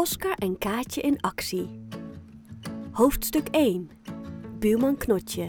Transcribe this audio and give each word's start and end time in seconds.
Oscar 0.00 0.34
en 0.34 0.58
Kaatje 0.58 1.00
in 1.00 1.20
actie. 1.20 1.80
Hoofdstuk 2.90 3.48
1. 3.48 3.90
Buurman 4.58 4.96
Knotje. 4.96 5.46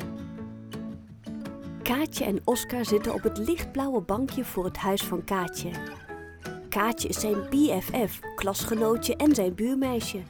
Kaatje 1.83 2.25
en 2.25 2.41
Oscar 2.43 2.85
zitten 2.85 3.13
op 3.13 3.23
het 3.23 3.37
lichtblauwe 3.37 4.01
bankje 4.01 4.45
voor 4.45 4.65
het 4.65 4.77
huis 4.77 5.03
van 5.03 5.23
Kaatje. 5.23 5.69
Kaatje 6.69 7.07
is 7.07 7.19
zijn 7.19 7.49
BFF, 7.49 8.19
klasgenootje 8.35 9.15
en 9.15 9.35
zijn 9.35 9.55
buurmeisje. 9.55 10.21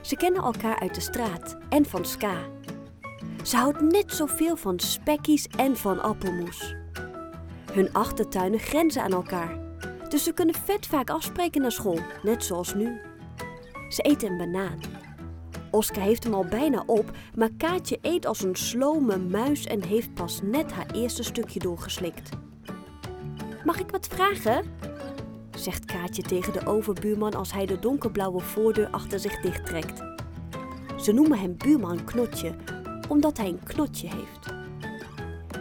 Ze 0.00 0.16
kennen 0.16 0.42
elkaar 0.42 0.80
uit 0.80 0.94
de 0.94 1.00
straat 1.00 1.56
en 1.68 1.86
van 1.86 2.04
ska. 2.04 2.34
Ze 3.42 3.56
houdt 3.56 3.80
net 3.80 4.12
zoveel 4.12 4.56
van 4.56 4.78
spekkies 4.78 5.46
en 5.46 5.76
van 5.76 6.02
appelmoes. 6.02 6.74
Hun 7.72 7.92
achtertuinen 7.92 8.60
grenzen 8.60 9.02
aan 9.02 9.12
elkaar, 9.12 9.58
dus 10.08 10.24
ze 10.24 10.32
kunnen 10.32 10.54
vet 10.54 10.86
vaak 10.86 11.10
afspreken 11.10 11.60
naar 11.60 11.72
school, 11.72 11.98
net 12.22 12.44
zoals 12.44 12.74
nu. 12.74 13.09
Ze 13.90 14.02
eten 14.02 14.30
een 14.30 14.36
banaan. 14.36 14.78
Oscar 15.70 16.02
heeft 16.02 16.24
hem 16.24 16.34
al 16.34 16.44
bijna 16.44 16.82
op, 16.86 17.10
maar 17.34 17.50
Kaatje 17.56 17.98
eet 18.02 18.26
als 18.26 18.42
een 18.42 18.56
slome 18.56 19.18
muis 19.18 19.64
en 19.64 19.82
heeft 19.82 20.14
pas 20.14 20.40
net 20.42 20.72
haar 20.72 20.90
eerste 20.90 21.22
stukje 21.22 21.58
doorgeslikt. 21.58 22.30
Mag 23.64 23.80
ik 23.80 23.90
wat 23.90 24.06
vragen? 24.06 24.64
zegt 25.54 25.84
Kaatje 25.84 26.22
tegen 26.22 26.52
de 26.52 26.66
overbuurman 26.66 27.34
als 27.34 27.52
hij 27.52 27.66
de 27.66 27.78
donkerblauwe 27.78 28.40
voordeur 28.40 28.88
achter 28.90 29.20
zich 29.20 29.40
dichttrekt. 29.40 30.02
Ze 30.96 31.12
noemen 31.12 31.38
hem 31.38 31.56
buurman 31.56 32.04
Knotje, 32.04 32.54
omdat 33.08 33.36
hij 33.36 33.48
een 33.48 33.62
knotje 33.64 34.08
heeft. 34.08 34.58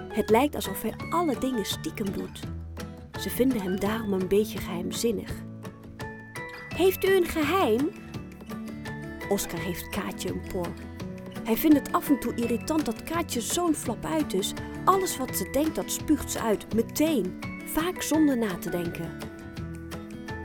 Het 0.08 0.30
lijkt 0.30 0.56
alsof 0.56 0.82
hij 0.82 0.94
alle 1.10 1.40
dingen 1.40 1.66
stiekem 1.66 2.12
doet. 2.12 2.40
Ze 3.20 3.30
vinden 3.30 3.62
hem 3.62 3.80
daarom 3.80 4.14
een 4.14 4.28
beetje 4.28 4.60
geheimzinnig. 4.60 5.32
Heeft 6.76 7.06
u 7.06 7.16
een 7.16 7.28
geheim? 7.28 7.90
Oscar 9.30 9.60
heeft 9.60 9.90
Kaatje 9.90 10.30
een 10.30 10.42
por. 10.52 10.68
Hij 11.44 11.58
vindt 11.58 11.78
het 11.78 11.92
af 11.92 12.10
en 12.10 12.20
toe 12.20 12.36
irritant 12.36 12.86
dat 12.86 13.04
Kaatje 13.04 13.42
zo'n 13.42 13.76
flap 13.76 14.06
uit 14.06 14.34
is. 14.34 14.54
Alles 14.86 15.18
wat 15.18 15.38
ze 15.38 15.50
denkt, 15.52 15.76
dat 15.76 15.92
spuugt 15.92 16.32
ze 16.32 16.40
uit, 16.40 16.74
meteen. 16.74 17.40
Vaak 17.66 18.02
zonder 18.02 18.38
na 18.38 18.58
te 18.58 18.70
denken. 18.70 19.18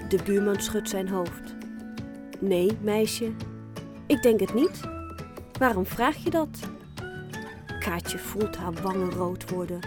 De 0.08 0.18
buurman 0.24 0.60
schudt 0.60 0.88
zijn 0.88 1.08
hoofd. 1.08 1.54
Nee, 2.40 2.78
meisje, 2.82 3.32
ik 4.06 4.22
denk 4.22 4.40
het 4.40 4.54
niet. 4.54 4.80
Waarom 5.58 5.86
vraag 5.86 6.16
je 6.16 6.30
dat? 6.30 6.58
Kaatje 7.78 8.18
voelt 8.18 8.56
haar 8.56 8.72
wangen 8.72 9.10
rood 9.10 9.50
worden. 9.50 9.78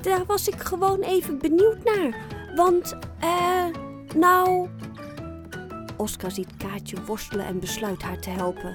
Daar 0.00 0.24
was 0.26 0.48
ik 0.48 0.60
gewoon 0.60 1.00
even 1.00 1.38
benieuwd 1.38 1.84
naar. 1.84 2.26
Want, 2.54 2.96
eh, 3.20 3.66
nou. 4.16 4.68
Oscar 5.96 6.30
ziet 6.30 6.56
Kaatje 6.56 7.04
worstelen 7.04 7.46
en 7.46 7.60
besluit 7.60 8.02
haar 8.02 8.18
te 8.18 8.30
helpen. 8.30 8.72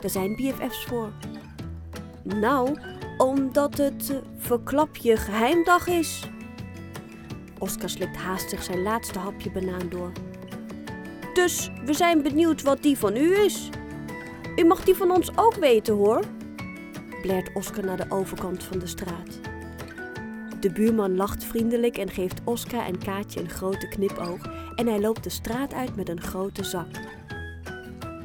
Er 0.00 0.10
zijn 0.10 0.36
BFF's 0.36 0.84
voor. 0.84 1.12
Nou, 2.22 2.78
omdat 3.18 3.76
het 3.76 4.10
uh, 4.10 4.16
verklap 4.36 4.96
je 4.96 5.16
geheimdag 5.16 5.86
is. 5.86 6.28
Oscar 7.58 7.90
slikt 7.90 8.16
haastig 8.16 8.62
zijn 8.62 8.82
laatste 8.82 9.18
hapje 9.18 9.50
banaan 9.50 9.88
door. 9.88 10.12
Dus 11.34 11.70
we 11.84 11.92
zijn 11.92 12.22
benieuwd 12.22 12.62
wat 12.62 12.82
die 12.82 12.98
van 12.98 13.16
u 13.16 13.36
is. 13.36 13.68
U 14.56 14.64
mag 14.64 14.84
die 14.84 14.94
van 14.94 15.10
ons 15.10 15.36
ook 15.36 15.54
weten 15.54 15.94
hoor, 15.94 16.24
blaert 17.22 17.50
Oscar 17.54 17.84
naar 17.84 17.96
de 17.96 18.06
overkant 18.08 18.64
van 18.64 18.78
de 18.78 18.86
straat. 18.86 19.40
De 20.60 20.72
buurman 20.72 21.16
lacht 21.16 21.44
vriendelijk 21.44 21.96
en 21.96 22.10
geeft 22.10 22.40
Oscar 22.44 22.86
en 22.86 22.98
Kaatje 22.98 23.40
een 23.40 23.50
grote 23.50 23.88
knipoog 23.88 24.63
en 24.76 24.86
hij 24.86 25.00
loopt 25.00 25.24
de 25.24 25.30
straat 25.30 25.74
uit 25.74 25.96
met 25.96 26.08
een 26.08 26.20
grote 26.20 26.64
zak. 26.64 26.88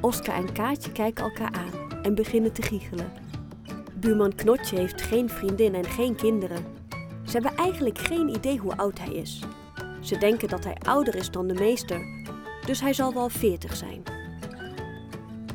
Oscar 0.01 0.35
en 0.35 0.51
Kaatje 0.51 0.91
kijken 0.91 1.23
elkaar 1.23 1.51
aan 1.51 2.03
en 2.03 2.15
beginnen 2.15 2.51
te 2.51 2.61
giechelen. 2.61 3.11
Buurman 3.93 4.35
Knotje 4.35 4.75
heeft 4.75 5.01
geen 5.01 5.29
vriendin 5.29 5.75
en 5.75 5.85
geen 5.85 6.15
kinderen. 6.15 6.65
Ze 7.25 7.31
hebben 7.31 7.55
eigenlijk 7.55 7.97
geen 7.97 8.29
idee 8.29 8.57
hoe 8.57 8.77
oud 8.77 8.99
hij 8.99 9.13
is. 9.13 9.43
Ze 9.99 10.17
denken 10.17 10.47
dat 10.47 10.63
hij 10.63 10.75
ouder 10.85 11.15
is 11.15 11.31
dan 11.31 11.47
de 11.47 11.53
meester, 11.53 12.01
dus 12.65 12.81
hij 12.81 12.93
zal 12.93 13.13
wel 13.13 13.29
veertig 13.29 13.75
zijn. 13.75 14.03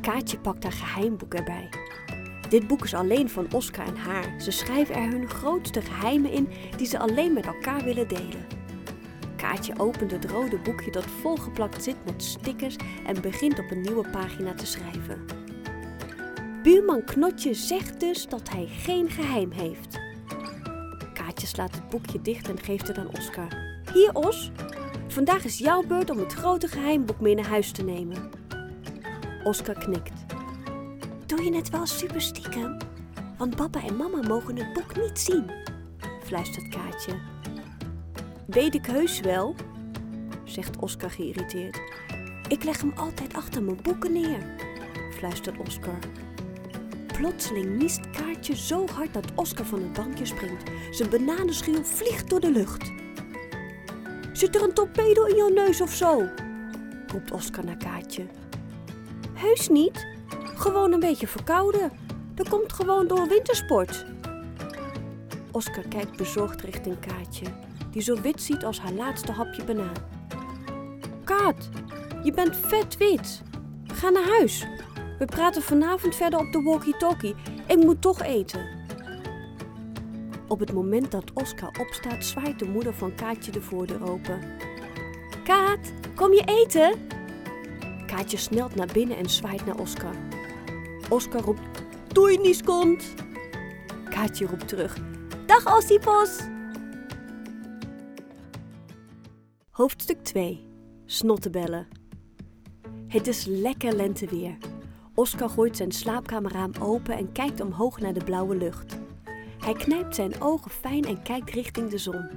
Kaatje 0.01 0.39
pakt 0.39 0.63
haar 0.63 0.73
geheimboek 0.73 1.35
erbij. 1.35 1.69
Dit 2.49 2.67
boek 2.67 2.85
is 2.85 2.95
alleen 2.95 3.31
van 3.31 3.47
Oscar 3.53 3.87
en 3.87 3.97
haar. 3.97 4.35
Ze 4.41 4.51
schrijven 4.51 4.95
er 4.95 5.11
hun 5.11 5.29
grootste 5.29 5.81
geheimen 5.81 6.31
in 6.31 6.49
die 6.77 6.87
ze 6.87 6.99
alleen 6.99 7.33
met 7.33 7.47
elkaar 7.47 7.85
willen 7.85 8.09
delen. 8.09 8.54
Kaatje 9.45 9.79
opent 9.79 10.11
het 10.11 10.25
rode 10.25 10.59
boekje 10.59 10.91
dat 10.91 11.05
volgeplakt 11.05 11.83
zit 11.83 12.05
met 12.05 12.23
stickers 12.23 12.77
en 13.07 13.21
begint 13.21 13.59
op 13.59 13.71
een 13.71 13.81
nieuwe 13.81 14.09
pagina 14.11 14.55
te 14.55 14.67
schrijven. 14.67 15.25
Buurman 16.63 17.05
Knotje 17.05 17.55
zegt 17.55 18.01
dus 18.01 18.29
dat 18.29 18.49
hij 18.51 18.67
geen 18.67 19.11
geheim 19.11 19.51
heeft. 19.51 20.01
Kaatje 21.15 21.47
slaat 21.47 21.75
het 21.75 21.89
boekje 21.89 22.23
dicht 22.23 22.49
en 22.49 22.61
geeft 22.61 22.89
het 22.89 22.99
aan 22.99 23.11
Oscar. 23.17 23.49
Hier, 23.93 24.15
Os. 24.15 24.51
Vandaag 25.09 25.45
is 25.45 25.59
jouw 25.59 25.83
beurt 25.83 26.11
om 26.11 26.19
het 26.19 26.33
grote 26.33 26.69
geheimboek 26.69 27.21
mee 27.21 27.35
naar 27.35 27.49
huis 27.49 27.73
te 27.73 27.85
nemen. 27.85 28.31
Oscar 29.43 29.79
knikt. 29.79 30.25
Doe 31.27 31.43
je 31.43 31.57
het 31.57 31.71
wel 31.71 31.87
super 31.87 32.21
stiekem? 32.21 32.77
Want 33.39 33.57
papa 33.57 33.83
en 33.83 33.97
mama 33.97 34.29
mogen 34.29 34.57
het 34.57 34.73
boek 34.73 34.97
niet 34.97 35.19
zien, 35.19 35.51
fluistert 36.23 36.69
Kaatje. 36.69 37.35
Weet 38.47 38.75
ik 38.75 38.87
heus 38.87 39.21
wel, 39.21 39.55
zegt 40.45 40.77
Oscar 40.77 41.11
geïrriteerd. 41.11 41.81
Ik 42.49 42.65
leg 42.65 42.81
hem 42.81 42.93
altijd 42.95 43.35
achter 43.35 43.63
mijn 43.63 43.79
boeken 43.83 44.13
neer, 44.13 44.57
fluistert 45.11 45.59
Oscar. 45.59 45.99
Plotseling 47.07 47.77
niest 47.77 48.11
Kaartje 48.11 48.57
zo 48.57 48.87
hard 48.87 49.15
dat 49.15 49.33
Oscar 49.35 49.67
van 49.67 49.83
het 49.83 49.93
bankje 49.93 50.25
springt. 50.25 50.71
Zijn 50.91 51.11
bananenschil 51.11 51.85
vliegt 51.85 52.31
door 52.31 52.41
de 52.41 52.51
lucht. 52.51 52.93
Zit 54.33 54.55
er 54.55 54.63
een 54.63 54.75
torpedo 54.75 55.25
in 55.25 55.37
jouw 55.37 55.49
neus 55.49 55.81
of 55.81 55.93
zo? 55.93 56.29
roept 57.07 57.31
Oscar 57.31 57.65
naar 57.65 57.77
Kaatje. 57.77 58.27
Heus 59.33 59.69
niet, 59.69 60.07
gewoon 60.55 60.93
een 60.93 61.01
beetje 61.01 61.27
verkouden. 61.27 61.93
Dat 62.35 62.49
komt 62.49 62.73
gewoon 62.73 63.07
door 63.07 63.29
wintersport. 63.29 64.05
Oscar 65.51 65.85
kijkt 65.89 66.17
bezorgd 66.17 66.61
richting 66.61 66.99
Kaatje, 67.01 67.47
die 67.95 68.03
zo 68.03 68.21
wit 68.21 68.43
ziet 68.43 68.65
als 68.65 68.81
haar 68.81 68.93
laatste 68.93 69.33
hapje 69.33 69.65
banaan. 69.65 69.95
Kaat, 71.25 71.69
je 72.23 72.33
bent 72.33 72.57
vet 72.57 72.97
wit. 72.97 73.43
Ga 73.87 74.09
naar 74.11 74.29
huis. 74.29 74.67
We 75.19 75.25
praten 75.25 75.63
vanavond 75.63 76.15
verder 76.15 76.39
op 76.39 76.53
de 76.53 76.63
walkie-talkie. 76.63 77.35
Ik 77.67 77.77
moet 77.77 78.01
toch 78.01 78.23
eten. 78.23 78.67
Op 80.49 80.61
het 80.61 80.73
moment 80.73 81.11
dat 81.11 81.33
Oscar 81.35 81.71
opstaat, 81.81 82.25
zwaait 82.25 82.59
de 82.59 82.69
moeder 82.69 82.95
van 82.95 83.15
Kaatje 83.15 83.53
de 83.53 83.63
voordeur 83.63 84.11
open. 84.11 84.39
Kaat, 85.45 85.93
kom 86.15 86.33
je 86.33 86.43
eten? 86.45 86.95
Kaatje 88.07 88.37
snelt 88.37 88.75
naar 88.75 88.89
binnen 88.93 89.17
en 89.17 89.31
zwaait 89.31 89.67
naar 89.67 89.79
Oscar. 89.79 90.15
Oscar 91.09 91.41
roept: 91.41 91.61
Doei, 92.13 92.39
Nieskont! 92.39 93.15
Kaatje 94.09 94.47
roept 94.47 94.69
terug: 94.69 94.97
Dag, 95.47 95.77
Ossipos! 95.77 96.53
Hoofdstuk 99.75 100.25
2 100.25 100.69
Snottebellen. 101.05 101.87
Het 103.09 103.27
is 103.27 103.45
lekker 103.45 103.95
lenteweer. 103.97 104.57
Oscar 105.15 105.49
gooit 105.49 105.77
zijn 105.77 105.93
slaapkamerraam 105.93 106.71
open 106.81 107.17
en 107.17 107.33
kijkt 107.33 107.61
omhoog 107.61 108.01
naar 108.01 108.13
de 108.13 108.25
blauwe 108.25 108.57
lucht. 108.57 108.97
Hij 109.59 109.73
knijpt 109.73 110.15
zijn 110.15 110.41
ogen 110.41 110.71
fijn 110.71 111.05
en 111.05 111.23
kijkt 111.23 111.51
richting 111.51 111.91
de 111.91 111.99
zon. 111.99 112.29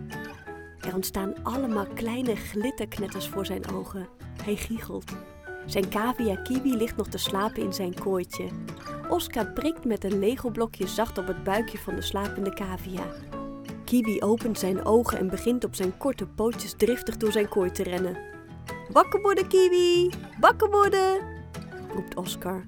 Er 0.80 0.96
ontstaan 0.96 1.44
allemaal 1.44 1.88
kleine 1.88 2.36
glitterknetters 2.36 3.28
voor 3.28 3.46
zijn 3.46 3.72
ogen. 3.72 4.08
Hij 4.44 4.56
giechelt. 4.56 5.12
Zijn 5.66 5.90
cavia 5.90 6.36
kiwi 6.36 6.76
ligt 6.76 6.96
nog 6.96 7.08
te 7.08 7.18
slapen 7.18 7.64
in 7.64 7.74
zijn 7.74 8.00
kooitje. 8.00 8.48
Oscar 9.10 9.52
prikt 9.52 9.86
met 9.86 10.04
een 10.04 10.20
Lego-blokje 10.20 10.88
zacht 10.88 11.18
op 11.18 11.28
het 11.28 11.44
buikje 11.44 11.78
van 11.78 11.96
de 11.96 12.02
slapende 12.02 12.54
cavia. 12.54 13.04
Kiwi 13.88 14.22
opent 14.22 14.60
zijn 14.60 14.86
ogen 14.86 15.18
en 15.18 15.30
begint 15.30 15.64
op 15.64 15.76
zijn 15.76 15.98
korte 15.98 16.28
pootjes 16.28 16.74
driftig 16.78 17.18
door 17.18 17.32
zijn 17.32 17.48
kooi 17.48 17.72
te 17.72 17.84
rennen. 17.84 18.18
Wakker 18.92 19.22
worden, 19.22 19.48
Kiwi! 19.48 20.10
Wakker 20.40 20.70
worden! 20.70 21.20
roept 21.94 22.16
Oscar. 22.16 22.66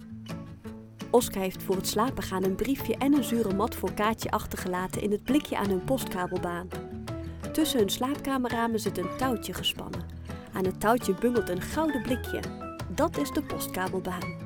Oscar 1.10 1.42
heeft 1.42 1.64
voor 1.64 1.76
het 1.76 1.88
slapen 1.88 2.24
gaan 2.24 2.44
een 2.44 2.56
briefje 2.56 2.96
en 2.98 3.14
een 3.14 3.24
zure 3.24 3.54
mat 3.54 3.76
voor 3.76 3.94
Kaatje 3.94 4.32
achtergelaten 4.32 5.02
in 5.02 5.12
het 5.12 5.24
blikje 5.24 5.58
aan 5.58 5.70
hun 5.70 5.84
postkabelbaan. 5.84 6.68
Tussen 7.54 7.80
hun 7.80 7.90
slaapkamerramen 7.90 8.80
zit 8.80 8.98
een 8.98 9.18
touwtje 9.18 9.54
gespannen. 9.54 10.06
Aan 10.54 10.66
het 10.66 10.80
touwtje 10.80 11.14
bungelt 11.14 11.50
een 11.50 11.62
gouden 11.62 12.02
blikje. 12.02 12.40
Dat 12.96 13.18
is 13.18 13.32
de 13.32 13.44
postkabelbaan. 13.44 14.38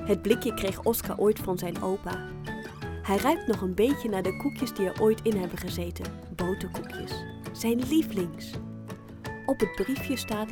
Het 0.00 0.22
blikje 0.22 0.54
kreeg 0.54 0.82
Oscar 0.82 1.18
ooit 1.18 1.38
van 1.38 1.58
zijn 1.58 1.82
opa. 1.82 2.30
Hij 3.02 3.16
ruikt 3.16 3.46
nog 3.46 3.60
een 3.60 3.74
beetje 3.74 4.08
naar 4.08 4.22
de 4.22 4.36
koekjes 4.36 4.74
die 4.74 4.88
er 4.88 5.00
ooit 5.00 5.20
in 5.22 5.36
hebben 5.36 5.58
gezeten. 5.58 6.04
Boterkoekjes. 6.36 7.24
Zijn 7.52 7.88
lievelings. 7.88 8.50
Op 9.46 9.60
het 9.60 9.72
briefje 9.72 10.16
staat: 10.16 10.48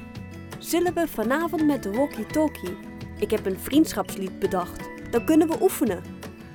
zullen 0.59 0.95
we 0.95 1.09
vanavond 1.09 1.67
met 1.67 1.83
de 1.83 1.93
walkie-talkie? 1.93 2.77
Ik 3.19 3.31
heb 3.31 3.47
een 3.47 3.59
vriendschapslied 3.59 4.39
bedacht. 4.39 4.89
Dan 5.11 5.25
kunnen 5.25 5.49
we 5.49 5.63
oefenen. 5.63 6.03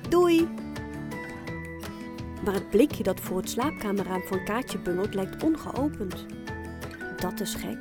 Doei! 0.08 0.48
Maar 2.44 2.54
het 2.54 2.70
blikje 2.70 3.02
dat 3.02 3.20
voor 3.20 3.36
het 3.36 3.50
slaapkamerraam 3.50 4.22
van 4.22 4.44
Kaatje 4.44 4.78
bungelt 4.78 5.14
lijkt 5.14 5.42
ongeopend. 5.42 6.26
Dat 7.16 7.40
is 7.40 7.54
gek. 7.54 7.78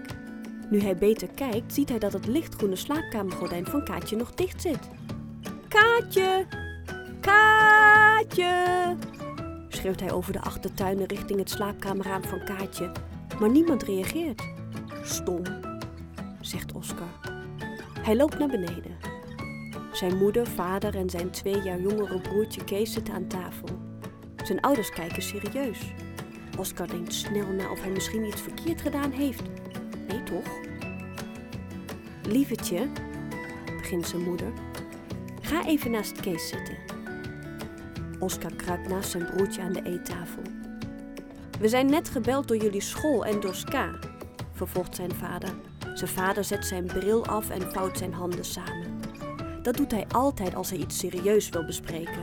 Nu 0.69 0.81
hij 0.81 0.95
beter 0.95 1.27
kijkt, 1.35 1.73
ziet 1.73 1.89
hij 1.89 1.99
dat 1.99 2.13
het 2.13 2.27
lichtgroene 2.27 2.75
slaapkamergordijn 2.75 3.65
van 3.65 3.83
Kaatje 3.83 4.15
nog 4.15 4.33
dicht 4.33 4.61
zit. 4.61 4.89
Kaatje! 5.67 6.45
Kaatje! 7.19 7.84
Schreeuwt 9.85 9.99
hij 9.99 10.11
over 10.11 10.33
de 10.33 10.41
achtertuinen 10.41 11.05
richting 11.05 11.39
het 11.39 11.49
slaapkamerraam 11.49 12.23
van 12.23 12.43
Kaatje, 12.43 12.91
maar 13.39 13.49
niemand 13.49 13.83
reageert. 13.83 14.43
Stom, 15.03 15.41
zegt 16.41 16.73
Oscar. 16.73 17.07
Hij 18.01 18.15
loopt 18.15 18.39
naar 18.39 18.47
beneden. 18.47 18.97
Zijn 19.91 20.17
moeder, 20.17 20.47
vader 20.47 20.95
en 20.95 21.09
zijn 21.09 21.29
twee 21.29 21.61
jaar 21.61 21.79
jongere 21.79 22.21
broertje 22.21 22.63
Kees 22.63 22.93
zitten 22.93 23.13
aan 23.13 23.27
tafel. 23.27 23.67
Zijn 24.43 24.61
ouders 24.61 24.89
kijken 24.89 25.21
serieus. 25.21 25.79
Oscar 26.57 26.87
denkt 26.87 27.13
snel 27.13 27.47
na 27.47 27.71
of 27.71 27.81
hij 27.81 27.91
misschien 27.91 28.25
iets 28.25 28.41
verkeerd 28.41 28.81
gedaan 28.81 29.11
heeft. 29.11 29.43
Nee, 30.07 30.23
toch? 30.23 30.47
Lievertje, 32.27 32.87
begint 33.77 34.07
zijn 34.07 34.23
moeder, 34.23 34.51
ga 35.41 35.65
even 35.65 35.91
naast 35.91 36.19
Kees 36.19 36.47
zitten. 36.47 36.84
Oscar 38.25 38.55
kruipt 38.55 38.87
naast 38.87 39.11
zijn 39.11 39.25
broertje 39.25 39.61
aan 39.61 39.73
de 39.73 39.81
eettafel. 39.83 40.41
We 41.59 41.67
zijn 41.67 41.85
net 41.85 42.09
gebeld 42.09 42.47
door 42.47 42.57
jullie 42.57 42.81
school 42.81 43.25
en 43.25 43.39
door 43.39 43.55
Ska, 43.55 43.89
vervolgt 44.51 44.95
zijn 44.95 45.13
vader. 45.13 45.53
Zijn 45.93 46.09
vader 46.09 46.43
zet 46.43 46.65
zijn 46.65 46.85
bril 46.85 47.25
af 47.25 47.49
en 47.49 47.71
vouwt 47.71 47.97
zijn 47.97 48.13
handen 48.13 48.45
samen. 48.45 48.99
Dat 49.61 49.77
doet 49.77 49.91
hij 49.91 50.05
altijd 50.07 50.55
als 50.55 50.69
hij 50.69 50.79
iets 50.79 50.97
serieus 50.97 51.49
wil 51.49 51.65
bespreken. 51.65 52.21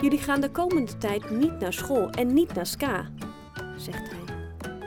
Jullie 0.00 0.18
gaan 0.18 0.40
de 0.40 0.50
komende 0.50 0.98
tijd 0.98 1.30
niet 1.30 1.58
naar 1.58 1.72
school 1.72 2.10
en 2.10 2.34
niet 2.34 2.54
naar 2.54 2.66
Ska, 2.66 3.06
zegt 3.76 4.10
hij. 4.10 4.34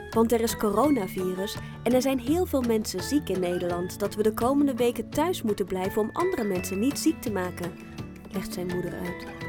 Want 0.10 0.32
er 0.32 0.42
is 0.42 0.58
coronavirus 0.58 1.58
en 1.84 1.94
er 1.94 2.02
zijn 2.02 2.20
heel 2.20 2.46
veel 2.46 2.62
mensen 2.62 3.04
ziek 3.04 3.30
in 3.30 3.40
Nederland 3.40 4.00
dat 4.00 4.16
we 4.16 4.24
de 4.24 4.34
komende 4.34 4.74
weken 4.74 5.10
thuis 5.10 5.42
moeten 5.42 5.66
blijven 5.66 6.02
om 6.02 6.10
andere 6.14 6.44
mensen 6.44 6.80
niet 6.80 7.00
ziek 7.00 7.22
te 7.22 7.32
maken, 7.32 7.72
legt 8.32 8.54
zijn 8.54 8.68
moeder 8.68 8.94
uit. 8.94 9.49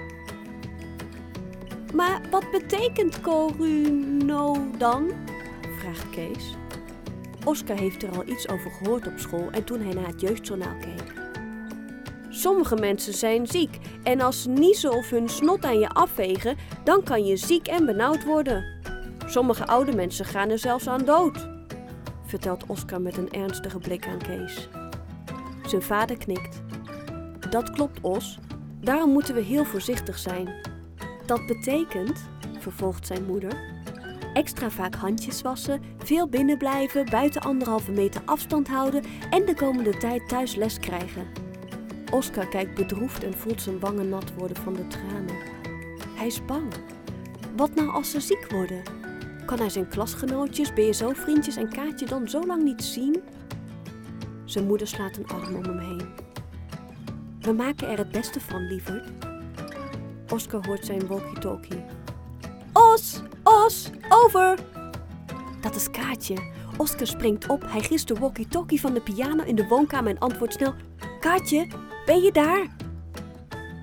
Maar 1.94 2.20
wat 2.30 2.50
betekent 2.50 3.20
coruno 3.20 4.56
dan? 4.78 5.10
vraagt 5.78 6.10
Kees. 6.10 6.54
Oscar 7.44 7.76
heeft 7.76 8.02
er 8.02 8.16
al 8.16 8.26
iets 8.26 8.48
over 8.48 8.70
gehoord 8.70 9.06
op 9.06 9.18
school 9.18 9.48
en 9.50 9.64
toen 9.64 9.80
hij 9.80 9.94
naar 9.94 10.06
het 10.06 10.20
jeugdjournaal 10.20 10.76
keek. 10.80 11.12
Sommige 12.28 12.74
mensen 12.74 13.14
zijn 13.14 13.46
ziek 13.46 13.78
en 14.02 14.20
als 14.20 14.42
ze 14.42 14.48
niezen 14.48 14.92
of 14.92 15.10
hun 15.10 15.28
snot 15.28 15.64
aan 15.64 15.78
je 15.78 15.88
afvegen, 15.88 16.56
dan 16.84 17.02
kan 17.02 17.24
je 17.24 17.36
ziek 17.36 17.66
en 17.66 17.86
benauwd 17.86 18.24
worden. 18.24 18.64
Sommige 19.26 19.66
oude 19.66 19.94
mensen 19.94 20.24
gaan 20.24 20.50
er 20.50 20.58
zelfs 20.58 20.88
aan 20.88 21.04
dood, 21.04 21.48
vertelt 22.26 22.66
Oscar 22.66 23.00
met 23.00 23.16
een 23.16 23.30
ernstige 23.32 23.78
blik 23.78 24.06
aan 24.06 24.18
Kees. 24.18 24.68
Zijn 25.66 25.82
vader 25.82 26.16
knikt. 26.18 26.62
Dat 27.50 27.70
klopt, 27.70 27.98
Os. 28.00 28.38
Daarom 28.80 29.10
moeten 29.10 29.34
we 29.34 29.40
heel 29.40 29.64
voorzichtig 29.64 30.18
zijn. 30.18 30.69
Dat 31.26 31.46
betekent, 31.46 32.28
vervolgt 32.58 33.06
zijn 33.06 33.26
moeder, 33.26 33.52
extra 34.34 34.70
vaak 34.70 34.94
handjes 34.94 35.42
wassen, 35.42 35.82
veel 35.98 36.28
binnenblijven, 36.28 37.10
buiten 37.10 37.40
anderhalve 37.40 37.90
meter 37.90 38.22
afstand 38.24 38.68
houden 38.68 39.04
en 39.30 39.44
de 39.44 39.54
komende 39.54 39.96
tijd 39.96 40.28
thuis 40.28 40.54
les 40.54 40.78
krijgen. 40.78 41.26
Oscar 42.12 42.48
kijkt 42.48 42.74
bedroefd 42.74 43.24
en 43.24 43.34
voelt 43.34 43.62
zijn 43.62 43.78
wangen 43.78 44.08
nat 44.08 44.34
worden 44.34 44.56
van 44.56 44.72
de 44.72 44.86
tranen. 44.86 45.36
Hij 46.14 46.26
is 46.26 46.44
bang. 46.44 46.72
Wat 47.56 47.74
nou 47.74 47.90
als 47.90 48.10
ze 48.10 48.20
ziek 48.20 48.46
worden? 48.50 48.82
Kan 49.46 49.58
hij 49.58 49.68
zijn 49.68 49.88
klasgenootjes, 49.88 50.72
BSO-vriendjes 50.72 51.56
en 51.56 51.68
Kaatje 51.68 52.06
dan 52.06 52.28
zo 52.28 52.46
lang 52.46 52.62
niet 52.62 52.82
zien? 52.82 53.22
Zijn 54.44 54.66
moeder 54.66 54.86
slaat 54.86 55.16
een 55.16 55.28
arm 55.28 55.54
om 55.54 55.62
hem 55.62 55.78
heen. 55.78 56.08
We 57.40 57.52
maken 57.52 57.88
er 57.88 57.98
het 57.98 58.10
beste 58.10 58.40
van, 58.40 58.66
lieverd. 58.66 59.29
Oscar 60.30 60.66
hoort 60.66 60.84
zijn 60.84 61.06
walkie-talkie. 61.06 61.84
Os, 62.72 63.20
Os, 63.42 63.90
over! 64.08 64.58
Dat 65.60 65.74
is 65.74 65.90
Kaatje. 65.90 66.36
Oscar 66.76 67.06
springt 67.06 67.48
op, 67.48 67.62
hij 67.66 67.80
gist 67.80 68.08
de 68.08 68.14
walkie-talkie 68.14 68.80
van 68.80 68.94
de 68.94 69.00
piano 69.00 69.44
in 69.44 69.54
de 69.54 69.66
woonkamer 69.66 70.10
en 70.10 70.18
antwoordt 70.18 70.54
snel: 70.54 70.74
Kaatje, 71.20 71.66
ben 72.06 72.22
je 72.22 72.32
daar? 72.32 72.66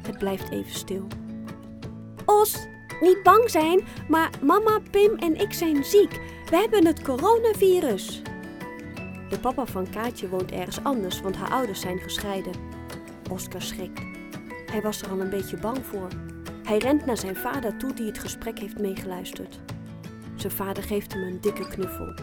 Het 0.02 0.18
blijft 0.18 0.50
even 0.50 0.74
stil. 0.74 1.08
Os, 2.26 2.68
niet 3.02 3.24
bang 3.24 3.50
zijn, 3.50 3.82
maar 4.10 4.30
mama, 4.42 4.80
Pim 4.92 5.16
en 5.16 5.36
ik 5.42 5.54
zijn 5.54 5.84
ziek. 5.84 6.22
We 6.50 6.56
hebben 6.58 6.86
het 6.86 7.02
coronavirus. 7.02 8.22
De 9.30 9.40
papa 9.40 9.66
van 9.66 9.90
Kaatje 9.90 10.30
woont 10.30 10.52
ergens 10.52 10.84
anders, 10.84 11.22
want 11.22 11.36
haar 11.36 11.52
ouders 11.52 11.82
zijn 11.82 12.00
gescheiden. 12.00 12.54
Oscar 13.32 13.62
schrikt. 13.62 14.02
Hij 14.72 14.82
was 14.82 15.02
er 15.02 15.10
al 15.10 15.20
een 15.20 15.30
beetje 15.30 15.58
bang 15.58 15.86
voor. 15.86 16.08
Hij 16.68 16.78
rent 16.78 17.06
naar 17.06 17.18
zijn 17.18 17.36
vader 17.36 17.78
toe 17.78 17.94
die 17.94 18.06
het 18.06 18.20
gesprek 18.20 18.60
heeft 18.60 18.80
meegeluisterd. 18.80 19.60
Zijn 20.36 20.54
vader 20.54 20.84
geeft 20.84 21.14
hem 21.14 21.24
een 21.24 21.42
dikke 21.42 21.68
knuffel. 21.68 22.14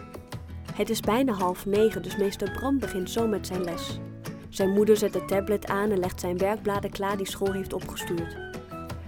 Het 0.73 0.89
is 0.89 0.99
bijna 0.99 1.33
half 1.33 1.65
negen, 1.65 2.01
dus 2.01 2.17
meester 2.17 2.51
Bram 2.51 2.79
begint 2.79 3.09
zo 3.09 3.27
met 3.27 3.47
zijn 3.47 3.63
les. 3.63 3.99
Zijn 4.49 4.69
moeder 4.69 4.97
zet 4.97 5.13
de 5.13 5.25
tablet 5.25 5.67
aan 5.67 5.91
en 5.91 5.99
legt 5.99 6.19
zijn 6.19 6.37
werkbladen 6.37 6.89
klaar 6.89 7.17
die 7.17 7.29
school 7.29 7.51
heeft 7.51 7.73
opgestuurd. 7.73 8.37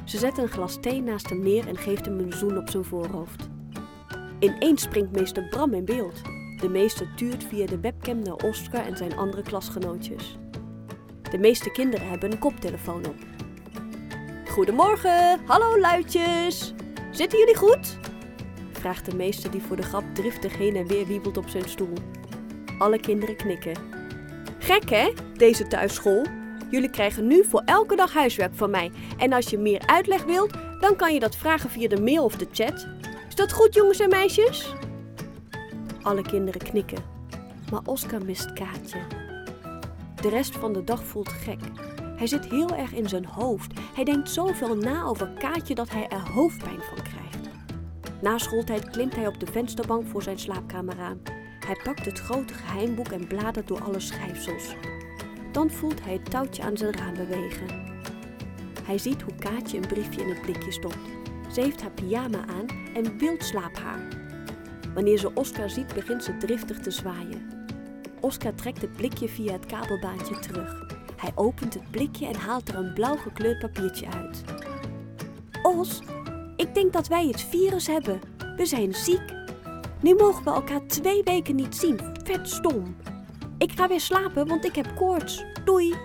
Ze 0.04 0.18
zet 0.18 0.38
een 0.38 0.48
glas 0.48 0.78
thee 0.82 1.02
naast 1.02 1.30
hem 1.30 1.40
neer 1.40 1.68
en 1.68 1.78
geeft 1.78 2.06
hem 2.06 2.20
een 2.20 2.34
zoen 2.34 2.58
op 2.58 2.70
zijn 2.70 2.86
voorhoofd. 2.86 3.50
Ineens 4.40 4.82
springt 4.82 5.12
meester 5.12 5.48
Bram 5.50 5.74
in 5.74 5.86
beeld. 5.86 6.22
De 6.62 6.70
meester 6.70 7.08
tuurt 7.16 7.44
via 7.44 7.66
de 7.66 7.80
webcam 7.80 8.22
naar 8.22 8.36
Oscar 8.36 8.86
en 8.86 8.98
zijn 8.98 9.18
andere 9.18 9.42
klasgenootjes. 9.42 10.38
De 11.32 11.38
meeste 11.38 11.72
kinderen 11.72 12.10
hebben 12.10 12.32
een 12.32 12.40
koptelefoon 12.40 13.06
op. 13.06 13.37
Goedemorgen, 14.58 15.40
hallo 15.46 15.80
luidjes. 15.80 16.74
Zitten 17.12 17.40
jullie 17.40 17.56
goed? 17.56 17.98
vraagt 18.72 19.06
de 19.06 19.16
meester 19.16 19.52
die 19.52 19.62
voor 19.62 19.76
de 19.76 19.84
grap 19.84 20.04
driftig 20.14 20.58
heen 20.58 20.76
en 20.76 20.88
weer 20.88 21.06
wiebelt 21.06 21.38
op 21.38 21.50
zijn 21.50 21.70
stoel. 21.70 21.94
Alle 22.80 23.00
kinderen 23.00 23.36
knikken. 23.36 23.78
Gek 24.60 24.90
hè, 24.90 25.14
deze 25.34 25.68
thuisschool? 25.68 26.26
Jullie 26.70 26.90
krijgen 26.90 27.28
nu 27.28 27.44
voor 27.46 27.62
elke 27.66 27.96
dag 27.96 28.14
huiswerk 28.14 28.56
van 28.56 28.70
mij. 28.70 28.92
En 29.18 29.34
als 29.34 29.50
je 29.50 29.58
meer 29.58 29.82
uitleg 29.86 30.24
wilt, 30.24 30.54
dan 30.80 30.96
kan 30.96 31.14
je 31.14 31.20
dat 31.20 31.36
vragen 31.36 31.70
via 31.70 31.88
de 31.88 32.02
mail 32.02 32.24
of 32.24 32.36
de 32.36 32.48
chat. 32.52 32.88
Is 33.28 33.36
dat 33.36 33.52
goed, 33.54 33.74
jongens 33.74 34.00
en 34.00 34.10
meisjes? 34.10 34.74
Alle 36.02 36.22
kinderen 36.22 36.62
knikken. 36.62 37.04
Maar 37.72 37.82
Oscar 37.86 38.26
mist 38.26 38.54
Kaatje. 38.54 39.00
De 40.22 40.30
rest 40.30 40.56
van 40.56 40.74
de 40.74 40.84
dag 40.84 41.04
voelt 41.04 41.30
gek. 41.30 41.60
Hij 42.18 42.28
zit 42.28 42.46
heel 42.46 42.76
erg 42.76 42.94
in 42.94 43.10
zijn 43.10 43.26
hoofd. 43.26 43.80
Hij 43.94 44.04
denkt 44.04 44.30
zoveel 44.30 44.76
na 44.76 45.04
over 45.04 45.28
Kaatje 45.28 45.76
dat 45.76 45.90
hij 45.90 46.08
er 46.08 46.30
hoofdpijn 46.30 46.82
van 46.82 47.04
krijgt. 47.04 47.50
Na 48.22 48.38
schooltijd 48.38 48.90
klimt 48.90 49.16
hij 49.16 49.28
op 49.28 49.40
de 49.40 49.46
vensterbank 49.46 50.08
voor 50.08 50.24
zijn 50.24 50.40
slaapkamerraam. 50.40 51.22
Hij 51.60 51.80
pakt 51.84 52.06
het 52.06 52.20
grote 52.20 52.54
geheimboek 52.54 53.08
en 53.08 53.28
bladert 53.28 53.68
door 53.68 53.84
alle 53.84 54.00
schrijfsels. 54.00 54.76
Dan 55.52 55.70
voelt 55.70 56.04
hij 56.04 56.14
het 56.14 56.30
touwtje 56.30 56.64
aan 56.64 56.78
zijn 56.78 56.94
raam 56.94 57.14
bewegen. 57.14 57.68
Hij 58.84 58.98
ziet 58.98 59.22
hoe 59.22 59.36
Kaatje 59.36 59.78
een 59.78 59.88
briefje 59.88 60.22
in 60.22 60.30
het 60.30 60.42
blikje 60.42 60.72
stopt. 60.72 61.10
Ze 61.54 61.62
heeft 61.62 61.82
haar 61.82 61.92
pyjama 61.92 62.46
aan 62.48 62.66
en 62.94 63.18
wild 63.18 63.44
slaaphaar. 63.44 64.08
Wanneer 64.94 65.18
ze 65.18 65.34
Oscar 65.34 65.70
ziet, 65.70 65.94
begint 65.94 66.24
ze 66.24 66.38
driftig 66.38 66.80
te 66.80 66.92
zwaaien. 66.92 67.48
Oscar 68.20 68.56
trekt 68.56 68.82
het 68.82 68.94
blikje 68.94 69.30
via 69.30 69.52
het 69.52 69.66
kabelbaantje 69.66 70.40
terug. 70.40 70.97
Hij 71.18 71.32
opent 71.36 71.74
het 71.74 71.92
blikje 71.92 72.28
en 72.28 72.36
haalt 72.36 72.70
er 72.70 72.76
een 72.76 72.94
blauw 72.94 73.18
gekleurd 73.18 73.60
papiertje 73.60 74.08
uit. 74.08 74.44
Os, 75.64 76.02
ik 76.56 76.74
denk 76.74 76.94
dat 76.94 77.08
wij 77.08 77.28
het 77.28 77.42
virus 77.42 77.88
hebben. 77.88 78.20
We 78.56 78.66
zijn 78.66 78.94
ziek. 78.94 79.34
Nu 80.02 80.16
mogen 80.16 80.44
we 80.44 80.50
elkaar 80.50 80.88
twee 80.88 81.24
weken 81.24 81.56
niet 81.56 81.76
zien. 81.76 82.00
Vet 82.24 82.50
stom. 82.50 82.96
Ik 83.58 83.72
ga 83.72 83.88
weer 83.88 84.02
slapen, 84.02 84.48
want 84.48 84.66
ik 84.66 84.76
heb 84.76 84.96
koorts. 84.96 85.44
Doei. 85.66 85.96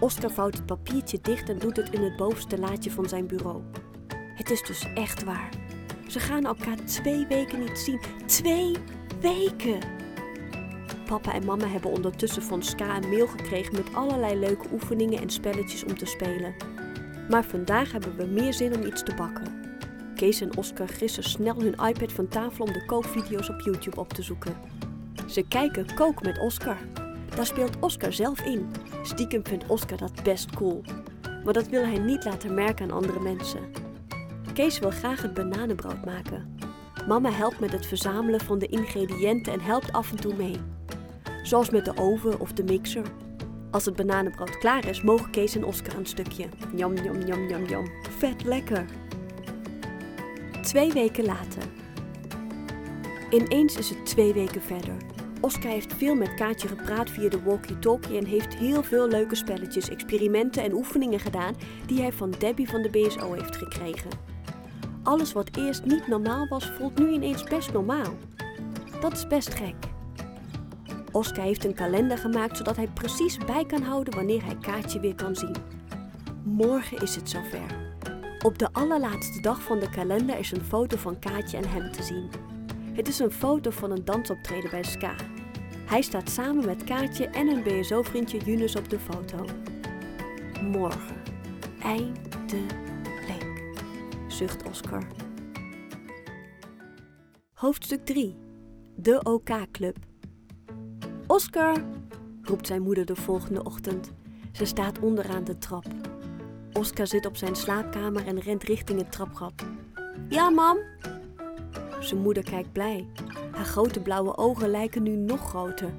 Oscar 0.00 0.30
vouwt 0.30 0.54
het 0.54 0.66
papiertje 0.66 1.18
dicht 1.22 1.48
en 1.48 1.58
doet 1.58 1.76
het 1.76 1.90
in 1.90 2.02
het 2.02 2.16
bovenste 2.16 2.58
laadje 2.58 2.90
van 2.90 3.08
zijn 3.08 3.26
bureau. 3.26 3.62
Het 4.34 4.50
is 4.50 4.62
dus 4.62 4.92
echt 4.94 5.24
waar. 5.24 5.48
Ze 6.08 6.20
gaan 6.20 6.44
elkaar 6.46 6.76
twee 6.84 7.26
weken 7.26 7.60
niet 7.60 7.78
zien. 7.78 8.00
Twee 8.26 8.76
weken! 9.20 9.99
Papa 11.10 11.32
en 11.32 11.44
mama 11.44 11.66
hebben 11.66 11.90
ondertussen 11.90 12.42
van 12.42 12.62
Ska 12.62 12.96
een 12.96 13.08
mail 13.08 13.26
gekregen 13.26 13.74
met 13.74 13.94
allerlei 13.94 14.38
leuke 14.38 14.66
oefeningen 14.72 15.20
en 15.20 15.30
spelletjes 15.30 15.84
om 15.84 15.98
te 15.98 16.06
spelen. 16.06 16.54
Maar 17.28 17.44
vandaag 17.44 17.92
hebben 17.92 18.16
we 18.16 18.24
meer 18.24 18.52
zin 18.52 18.76
om 18.76 18.86
iets 18.86 19.02
te 19.02 19.14
bakken. 19.14 19.76
Kees 20.14 20.40
en 20.40 20.56
Oscar 20.56 20.88
gissen 20.88 21.22
snel 21.22 21.60
hun 21.60 21.74
iPad 21.88 22.12
van 22.12 22.28
tafel 22.28 22.64
om 22.64 22.72
de 22.72 22.84
kookvideo's 22.84 23.48
op 23.48 23.60
YouTube 23.60 24.00
op 24.00 24.12
te 24.12 24.22
zoeken. 24.22 24.56
Ze 25.26 25.42
kijken 25.48 25.94
Kook 25.94 26.22
met 26.22 26.38
Oscar. 26.38 26.76
Daar 27.36 27.46
speelt 27.46 27.78
Oscar 27.80 28.12
zelf 28.12 28.40
in. 28.40 28.70
Stiekem 29.02 29.46
vindt 29.46 29.66
Oscar 29.66 29.98
dat 29.98 30.22
best 30.22 30.54
cool. 30.54 30.82
Maar 31.44 31.52
dat 31.52 31.68
wil 31.68 31.82
hij 31.82 31.98
niet 31.98 32.24
laten 32.24 32.54
merken 32.54 32.84
aan 32.84 32.96
andere 32.96 33.20
mensen. 33.20 33.60
Kees 34.54 34.78
wil 34.78 34.90
graag 34.90 35.22
het 35.22 35.34
bananenbrood 35.34 36.04
maken. 36.04 36.56
Mama 37.06 37.30
helpt 37.30 37.60
met 37.60 37.72
het 37.72 37.86
verzamelen 37.86 38.40
van 38.40 38.58
de 38.58 38.66
ingrediënten 38.66 39.52
en 39.52 39.60
helpt 39.60 39.92
af 39.92 40.10
en 40.10 40.16
toe 40.16 40.34
mee. 40.34 40.60
Zoals 41.42 41.70
met 41.70 41.84
de 41.84 41.96
oven 41.96 42.40
of 42.40 42.52
de 42.52 42.64
mixer. 42.64 43.06
Als 43.70 43.84
het 43.84 43.96
bananenbrood 43.96 44.58
klaar 44.58 44.88
is, 44.88 45.02
mogen 45.02 45.30
Kees 45.30 45.56
en 45.56 45.64
Oscar 45.64 45.96
een 45.96 46.06
stukje. 46.06 46.46
Jam, 46.74 46.94
jam, 46.94 47.20
jam, 47.20 47.48
jam, 47.48 47.66
jam. 47.66 47.86
Vet 48.18 48.44
lekker. 48.44 48.84
Twee 50.62 50.92
weken 50.92 51.24
later. 51.24 51.62
Ineens 53.30 53.76
is 53.76 53.88
het 53.88 54.06
twee 54.06 54.32
weken 54.32 54.62
verder. 54.62 54.96
Oscar 55.40 55.70
heeft 55.70 55.94
veel 55.94 56.14
met 56.14 56.34
Kaatje 56.34 56.68
gepraat 56.68 57.10
via 57.10 57.28
de 57.28 57.42
walkie-talkie 57.42 58.18
en 58.18 58.24
heeft 58.24 58.54
heel 58.54 58.82
veel 58.82 59.08
leuke 59.08 59.34
spelletjes, 59.34 59.88
experimenten 59.88 60.62
en 60.62 60.72
oefeningen 60.72 61.20
gedaan 61.20 61.54
die 61.86 62.00
hij 62.00 62.12
van 62.12 62.34
Debbie 62.38 62.68
van 62.68 62.82
de 62.82 62.90
BSO 62.90 63.32
heeft 63.32 63.56
gekregen. 63.56 64.10
Alles 65.02 65.32
wat 65.32 65.56
eerst 65.56 65.84
niet 65.84 66.06
normaal 66.06 66.48
was, 66.48 66.70
voelt 66.70 66.98
nu 66.98 67.10
ineens 67.10 67.44
best 67.44 67.72
normaal. 67.72 68.14
Dat 69.00 69.12
is 69.12 69.26
best 69.26 69.54
gek. 69.54 69.89
Oscar 71.12 71.44
heeft 71.44 71.64
een 71.64 71.74
kalender 71.74 72.18
gemaakt 72.18 72.56
zodat 72.56 72.76
hij 72.76 72.86
precies 72.86 73.38
bij 73.38 73.64
kan 73.64 73.82
houden 73.82 74.14
wanneer 74.14 74.44
hij 74.44 74.56
Kaatje 74.56 75.00
weer 75.00 75.14
kan 75.14 75.36
zien. 75.36 75.56
Morgen 76.44 76.98
is 76.98 77.14
het 77.14 77.30
zover. 77.30 77.88
Op 78.44 78.58
de 78.58 78.72
allerlaatste 78.72 79.40
dag 79.40 79.62
van 79.62 79.78
de 79.78 79.90
kalender 79.90 80.38
is 80.38 80.52
een 80.52 80.64
foto 80.64 80.96
van 80.96 81.18
Kaatje 81.18 81.56
en 81.56 81.68
hem 81.68 81.92
te 81.92 82.02
zien. 82.02 82.30
Het 82.92 83.08
is 83.08 83.18
een 83.18 83.30
foto 83.30 83.70
van 83.70 83.90
een 83.90 84.04
dansoptreden 84.04 84.70
bij 84.70 84.82
Ska. 84.82 85.14
Hij 85.86 86.02
staat 86.02 86.30
samen 86.30 86.66
met 86.66 86.84
Kaatje 86.84 87.26
en 87.26 87.48
hun 87.48 87.62
BSO-vriendje 87.62 88.38
Junus 88.38 88.76
op 88.76 88.90
de 88.90 88.98
foto. 88.98 89.44
Morgen. 90.62 91.16
Eindelijk, 91.82 93.62
zucht 94.26 94.68
Oscar. 94.68 95.06
Hoofdstuk 97.52 98.04
3. 98.04 98.36
De 98.96 99.22
OK-club. 99.22 100.09
Oscar, 101.30 101.76
roept 102.42 102.66
zijn 102.66 102.82
moeder 102.82 103.04
de 103.04 103.16
volgende 103.16 103.64
ochtend. 103.64 104.12
Ze 104.52 104.64
staat 104.64 104.98
onderaan 104.98 105.44
de 105.44 105.58
trap. 105.58 105.84
Oscar 106.72 107.06
zit 107.06 107.26
op 107.26 107.36
zijn 107.36 107.54
slaapkamer 107.54 108.26
en 108.26 108.40
rent 108.40 108.62
richting 108.62 108.98
het 108.98 109.12
trapgat. 109.12 109.52
Ja, 110.28 110.50
mam? 110.50 110.78
Zijn 112.00 112.20
moeder 112.20 112.42
kijkt 112.42 112.72
blij. 112.72 113.06
Haar 113.50 113.64
grote 113.64 114.00
blauwe 114.00 114.36
ogen 114.36 114.68
lijken 114.68 115.02
nu 115.02 115.16
nog 115.16 115.48
groter. 115.48 115.92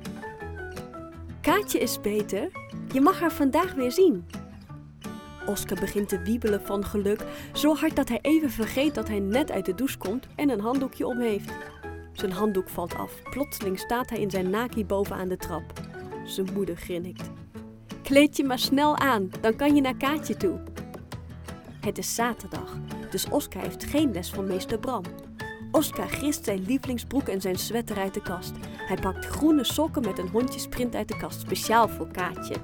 Kaatje 1.41 1.79
is 1.79 2.01
beter. 2.01 2.51
Je 2.91 3.01
mag 3.01 3.19
haar 3.19 3.31
vandaag 3.31 3.73
weer 3.73 3.91
zien. 3.91 4.25
Oscar 5.45 5.79
begint 5.79 6.09
te 6.09 6.21
wiebelen 6.21 6.61
van 6.61 6.85
geluk, 6.85 7.25
zo 7.53 7.75
hard 7.75 7.95
dat 7.95 8.09
hij 8.09 8.19
even 8.21 8.49
vergeet 8.49 8.95
dat 8.95 9.07
hij 9.07 9.19
net 9.19 9.51
uit 9.51 9.65
de 9.65 9.75
douche 9.75 9.97
komt 9.97 10.27
en 10.35 10.49
een 10.49 10.59
handdoekje 10.59 11.07
om 11.07 11.19
heeft. 11.19 11.51
Zijn 12.21 12.33
handdoek 12.33 12.69
valt 12.69 12.95
af. 12.95 13.21
Plotseling 13.21 13.79
staat 13.79 14.09
hij 14.09 14.19
in 14.19 14.29
zijn 14.29 14.49
naki 14.49 14.85
bovenaan 14.85 15.27
de 15.27 15.37
trap. 15.37 15.63
Zijn 16.25 16.47
moeder 16.53 16.75
grinnikt. 16.75 17.29
Kleed 18.03 18.37
je 18.37 18.43
maar 18.43 18.59
snel 18.59 18.97
aan, 18.97 19.31
dan 19.41 19.55
kan 19.55 19.75
je 19.75 19.81
naar 19.81 19.97
Kaatje 19.97 20.37
toe. 20.37 20.59
Het 21.79 21.97
is 21.97 22.15
zaterdag, 22.15 22.77
dus 23.09 23.29
Oscar 23.29 23.61
heeft 23.61 23.83
geen 23.83 24.11
les 24.11 24.29
van 24.29 24.47
meester 24.47 24.79
Bram. 24.79 25.03
Oscar 25.71 26.07
grist 26.07 26.43
zijn 26.43 26.65
lievelingsbroek 26.65 27.27
en 27.27 27.41
zijn 27.41 27.55
sweater 27.55 27.97
uit 27.97 28.13
de 28.13 28.21
kast. 28.21 28.53
Hij 28.77 28.97
pakt 28.97 29.25
groene 29.25 29.63
sokken 29.63 30.01
met 30.01 30.17
een 30.17 30.29
hondjesprint 30.29 30.95
uit 30.95 31.07
de 31.07 31.17
kast, 31.17 31.39
speciaal 31.39 31.89
voor 31.89 32.07
Kaatje. 32.11 32.55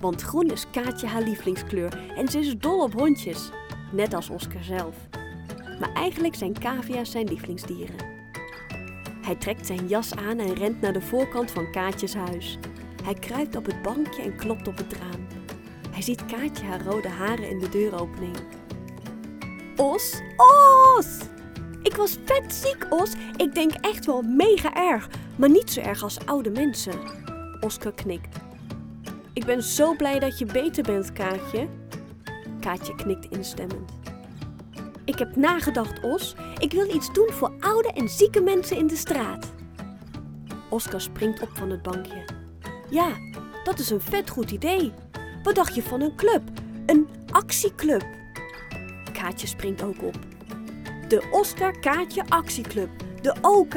Want 0.00 0.22
groen 0.22 0.50
is 0.50 0.70
Kaatje 0.70 1.06
haar 1.06 1.22
lievelingskleur 1.22 2.12
en 2.16 2.28
ze 2.28 2.38
is 2.38 2.58
dol 2.58 2.82
op 2.82 2.92
hondjes. 2.92 3.50
Net 3.92 4.14
als 4.14 4.30
Oscar 4.30 4.62
zelf. 4.62 4.96
Maar 5.80 5.92
eigenlijk 5.92 6.34
zijn 6.34 6.58
cavia's 6.58 7.10
zijn 7.10 7.28
lievelingsdieren. 7.28 8.17
Hij 9.28 9.36
trekt 9.36 9.66
zijn 9.66 9.86
jas 9.86 10.14
aan 10.14 10.38
en 10.38 10.54
rent 10.54 10.80
naar 10.80 10.92
de 10.92 11.00
voorkant 11.00 11.50
van 11.50 11.70
Kaatjes 11.70 12.14
huis. 12.14 12.58
Hij 13.02 13.14
kruipt 13.14 13.56
op 13.56 13.66
het 13.66 13.82
bankje 13.82 14.22
en 14.22 14.36
klopt 14.36 14.68
op 14.68 14.76
het 14.76 14.92
raam. 14.92 15.26
Hij 15.90 16.02
ziet 16.02 16.26
Kaatje 16.26 16.64
haar 16.64 16.82
rode 16.82 17.08
haren 17.08 17.50
in 17.50 17.58
de 17.58 17.68
deuropening. 17.68 18.36
Os, 19.76 20.20
Os! 20.96 21.18
Ik 21.82 21.96
was 21.96 22.18
vet 22.24 22.54
ziek, 22.54 22.86
Os. 22.90 23.12
Ik 23.36 23.54
denk 23.54 23.72
echt 23.72 24.06
wel 24.06 24.22
mega 24.22 24.74
erg, 24.74 25.08
maar 25.36 25.50
niet 25.50 25.70
zo 25.70 25.80
erg 25.80 26.02
als 26.02 26.26
oude 26.26 26.50
mensen. 26.50 27.00
Oscar 27.60 27.92
knikt. 27.92 28.36
Ik 29.32 29.44
ben 29.44 29.62
zo 29.62 29.96
blij 29.96 30.18
dat 30.18 30.38
je 30.38 30.44
beter 30.44 30.82
bent, 30.82 31.12
Kaatje. 31.12 31.68
Kaatje 32.60 32.94
knikt 32.94 33.26
instemmend. 33.30 33.97
Ik 35.08 35.18
heb 35.18 35.36
nagedacht, 35.36 36.00
Os. 36.02 36.34
Ik 36.58 36.72
wil 36.72 36.94
iets 36.94 37.12
doen 37.12 37.28
voor 37.30 37.52
oude 37.60 37.92
en 37.92 38.08
zieke 38.08 38.40
mensen 38.40 38.76
in 38.76 38.86
de 38.86 38.96
straat. 38.96 39.52
Oscar 40.70 41.00
springt 41.00 41.42
op 41.42 41.48
van 41.52 41.70
het 41.70 41.82
bankje. 41.82 42.24
Ja, 42.90 43.08
dat 43.64 43.78
is 43.78 43.90
een 43.90 44.00
vet 44.00 44.30
goed 44.30 44.50
idee. 44.50 44.92
Wat 45.42 45.54
dacht 45.54 45.74
je 45.74 45.82
van 45.82 46.00
een 46.00 46.16
club? 46.16 46.42
Een 46.86 47.08
actieclub. 47.30 48.06
Kaatje 49.12 49.46
springt 49.46 49.82
ook 49.82 50.02
op. 50.02 50.18
De 51.08 51.28
Oscar 51.30 51.78
Kaatje 51.78 52.22
Actieclub. 52.28 52.90
De 53.22 53.34
OK. 53.42 53.76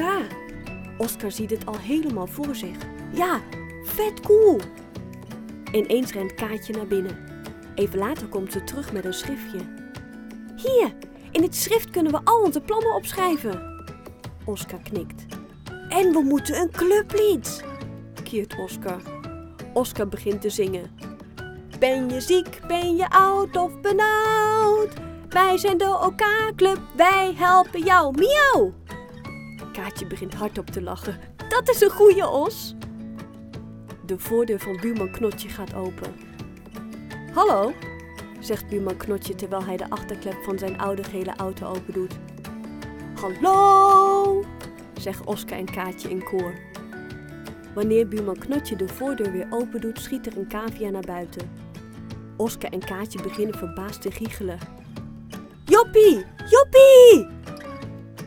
Oscar 0.98 1.32
ziet 1.32 1.50
het 1.50 1.66
al 1.66 1.78
helemaal 1.78 2.26
voor 2.26 2.54
zich. 2.54 2.76
Ja, 3.12 3.40
vet 3.84 4.20
cool. 4.20 4.60
Ineens 5.72 6.12
rent 6.12 6.34
Kaatje 6.34 6.72
naar 6.72 6.86
binnen. 6.86 7.18
Even 7.74 7.98
later 7.98 8.26
komt 8.26 8.52
ze 8.52 8.64
terug 8.64 8.92
met 8.92 9.04
een 9.04 9.14
schriftje. 9.14 9.58
Hier, 10.56 10.92
in 11.32 11.42
het 11.42 11.56
schrift 11.56 11.90
kunnen 11.90 12.12
we 12.12 12.20
al 12.24 12.42
onze 12.42 12.60
plannen 12.60 12.94
opschrijven. 12.94 13.84
Oscar 14.44 14.80
knikt. 14.82 15.24
En 15.88 16.12
we 16.12 16.20
moeten 16.20 16.60
een 16.60 16.70
clublied, 16.70 17.64
kiert 18.24 18.58
Oscar. 18.58 19.00
Oscar 19.72 20.08
begint 20.08 20.40
te 20.40 20.50
zingen. 20.50 20.90
Ben 21.78 22.08
je 22.08 22.20
ziek, 22.20 22.60
ben 22.66 22.96
je 22.96 23.10
oud 23.10 23.56
of 23.56 23.80
benauwd? 23.80 24.92
Wij 25.28 25.58
zijn 25.58 25.78
de 25.78 25.98
OK-club, 26.04 26.78
wij 26.96 27.34
helpen 27.36 27.82
jou, 27.82 28.14
miauw! 28.18 28.72
Kaatje 29.72 30.06
begint 30.06 30.34
hardop 30.34 30.70
te 30.70 30.82
lachen. 30.82 31.20
Dat 31.48 31.68
is 31.68 31.80
een 31.80 31.90
goeie 31.90 32.28
os! 32.28 32.74
De 34.06 34.18
voordeur 34.18 34.60
van 34.60 34.78
buurman 34.80 35.10
Knotje 35.10 35.48
gaat 35.48 35.74
open. 35.74 36.14
Hallo, 37.34 37.72
zegt 38.42 38.68
buurman 38.68 38.96
Knotje 38.96 39.34
terwijl 39.34 39.64
hij 39.64 39.76
de 39.76 39.90
achterklep 39.90 40.42
van 40.42 40.58
zijn 40.58 40.78
oude 40.78 41.04
gele 41.04 41.36
auto 41.36 41.66
open 41.66 41.92
doet. 41.92 42.14
Hallo, 43.20 44.44
zeggen 45.00 45.26
Oscar 45.26 45.58
en 45.58 45.70
Kaatje 45.70 46.10
in 46.10 46.24
koor. 46.24 46.54
Wanneer 47.74 48.08
buurman 48.08 48.38
Knotje 48.38 48.76
de 48.76 48.88
voordeur 48.88 49.32
weer 49.32 49.46
open 49.50 49.80
doet, 49.80 50.00
schiet 50.00 50.26
er 50.26 50.36
een 50.36 50.48
cavia 50.48 50.90
naar 50.90 51.06
buiten. 51.06 51.50
Oscar 52.36 52.70
en 52.70 52.84
Kaatje 52.84 53.22
beginnen 53.22 53.58
verbaasd 53.58 54.02
te 54.02 54.10
giechelen. 54.10 54.58
Joppie! 55.64 56.24
Joppie! 56.50 57.26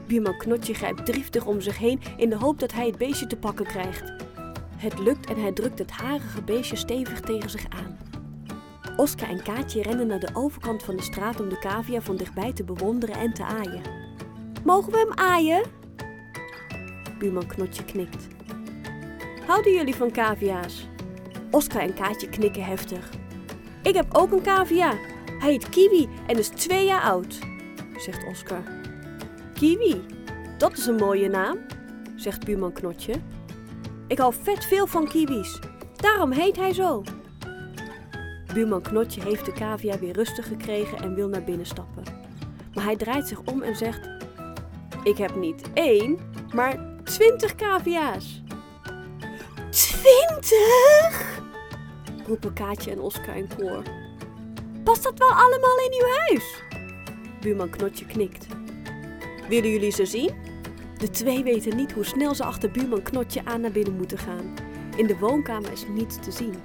Buurman 0.08 0.38
Knotje 0.38 0.74
grijpt 0.74 1.06
driftig 1.06 1.46
om 1.46 1.62
zich 1.62 1.78
heen 1.78 2.02
in 2.18 2.30
de 2.30 2.36
hoop 2.36 2.60
dat 2.60 2.74
hij 2.74 2.86
het 2.86 2.98
beestje 2.98 3.28
te 3.28 3.38
pakken 3.38 3.66
krijgt. 3.66 4.14
Het 4.76 5.00
lukt 5.00 5.26
en 5.26 5.42
hij 5.42 5.52
drukt 5.52 5.80
het 5.80 5.92
harige 5.92 6.42
beestje 6.42 6.76
stevig 6.76 7.20
tegen 7.20 7.50
zich 7.50 7.66
aan. 7.70 8.05
Oscar 8.98 9.30
en 9.30 9.44
Kaatje 9.44 9.82
rennen 9.82 10.08
naar 10.08 10.20
de 10.20 10.30
overkant 10.34 10.84
van 10.84 10.96
de 10.96 11.02
straat 11.02 11.40
om 11.40 11.50
de 11.50 11.60
cavia 11.60 12.02
van 12.02 12.16
dichtbij 12.16 12.54
te 12.54 12.64
bewonderen 12.64 13.16
en 13.16 13.34
te 13.34 13.44
aaien. 13.44 13.82
Mogen 14.64 14.92
we 14.92 14.98
hem 14.98 15.12
aaien? 15.14 15.64
Buurman 17.20 17.48
Knotje 17.48 17.86
knikt. 17.86 18.28
Houden 19.48 19.74
jullie 19.74 19.96
van 19.96 20.12
cavia's? 20.12 20.88
Oscar 21.52 21.82
en 21.82 21.94
Kaatje 21.94 22.30
knikken 22.30 22.66
heftig. 22.66 23.10
Ik 23.84 23.96
heb 23.96 24.06
ook 24.12 24.32
een 24.32 24.42
cavia. 24.42 24.94
Hij 25.40 25.52
heet 25.52 25.70
Kiwi 25.70 26.10
en 26.28 26.38
is 26.38 26.48
twee 26.48 26.86
jaar 26.86 27.02
oud, 27.02 27.40
zegt 27.98 28.26
Oscar. 28.26 28.64
Kiwi, 29.54 30.06
dat 30.58 30.78
is 30.78 30.86
een 30.86 30.96
mooie 30.96 31.30
naam, 31.30 31.58
zegt 32.16 32.46
buurman 32.46 32.74
Knotje. 32.74 33.14
Ik 34.08 34.18
hou 34.18 34.34
vet 34.42 34.66
veel 34.66 34.88
van 34.88 35.08
kiwis, 35.08 35.60
daarom 35.96 36.32
heet 36.32 36.56
hij 36.56 36.74
zo. 36.74 37.04
Buurman 38.56 38.82
Knotje 38.82 39.22
heeft 39.22 39.46
de 39.46 39.52
cavia 39.52 40.00
weer 40.00 40.14
rustig 40.14 40.48
gekregen 40.48 40.98
en 40.98 41.16
wil 41.16 41.28
naar 41.28 41.44
binnen 41.44 41.66
stappen. 41.66 42.04
Maar 42.74 42.84
hij 42.84 42.96
draait 42.96 43.28
zich 43.28 43.42
om 43.42 43.62
en 43.62 43.76
zegt: 43.76 44.10
Ik 45.04 45.18
heb 45.18 45.36
niet 45.36 45.62
één, 45.74 46.18
maar 46.54 47.02
twintig 47.04 47.56
cavia's. 47.56 48.44
Twintig? 49.70 51.40
roepen 52.28 52.54
Kaatje 52.54 52.92
en 52.92 53.00
Oscar 53.00 53.36
in 53.36 53.50
koor. 53.58 53.84
Past 54.84 55.04
dat 55.04 55.18
wel 55.18 55.32
allemaal 55.32 55.78
in 55.78 56.02
uw 56.02 56.08
huis? 56.18 56.62
Buurman 57.42 57.70
Knotje 57.70 58.06
knikt. 58.06 58.48
Willen 59.50 59.70
jullie 59.70 59.92
ze 59.92 60.06
zien? 60.06 60.32
De 60.98 61.10
twee 61.10 61.44
weten 61.44 61.76
niet 61.76 61.92
hoe 61.92 62.06
snel 62.06 62.36
ze 62.36 62.44
achter 62.44 62.72
buurman 62.72 63.02
Knotje 63.02 63.46
aan 63.46 63.62
naar 63.62 63.72
binnen 63.72 63.96
moeten 63.96 64.18
gaan. 64.18 64.54
In 64.96 65.08
de 65.08 65.18
woonkamer 65.18 65.72
is 65.72 65.86
niets 65.88 66.20
te 66.20 66.32
zien. 66.32 66.56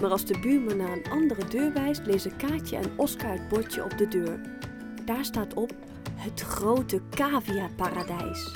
Maar 0.00 0.10
als 0.10 0.24
de 0.24 0.38
buurman 0.38 0.76
naar 0.76 0.92
een 0.92 1.10
andere 1.10 1.44
deur 1.44 1.72
wijst, 1.72 2.06
lezen 2.06 2.36
Kaatje 2.36 2.76
en 2.76 2.90
Oscar 2.96 3.30
het 3.30 3.48
bordje 3.48 3.84
op 3.84 3.98
de 3.98 4.08
deur. 4.08 4.40
Daar 5.04 5.24
staat 5.24 5.54
op 5.54 5.72
het 6.14 6.40
grote 6.40 7.00
cavia-paradijs. 7.10 8.52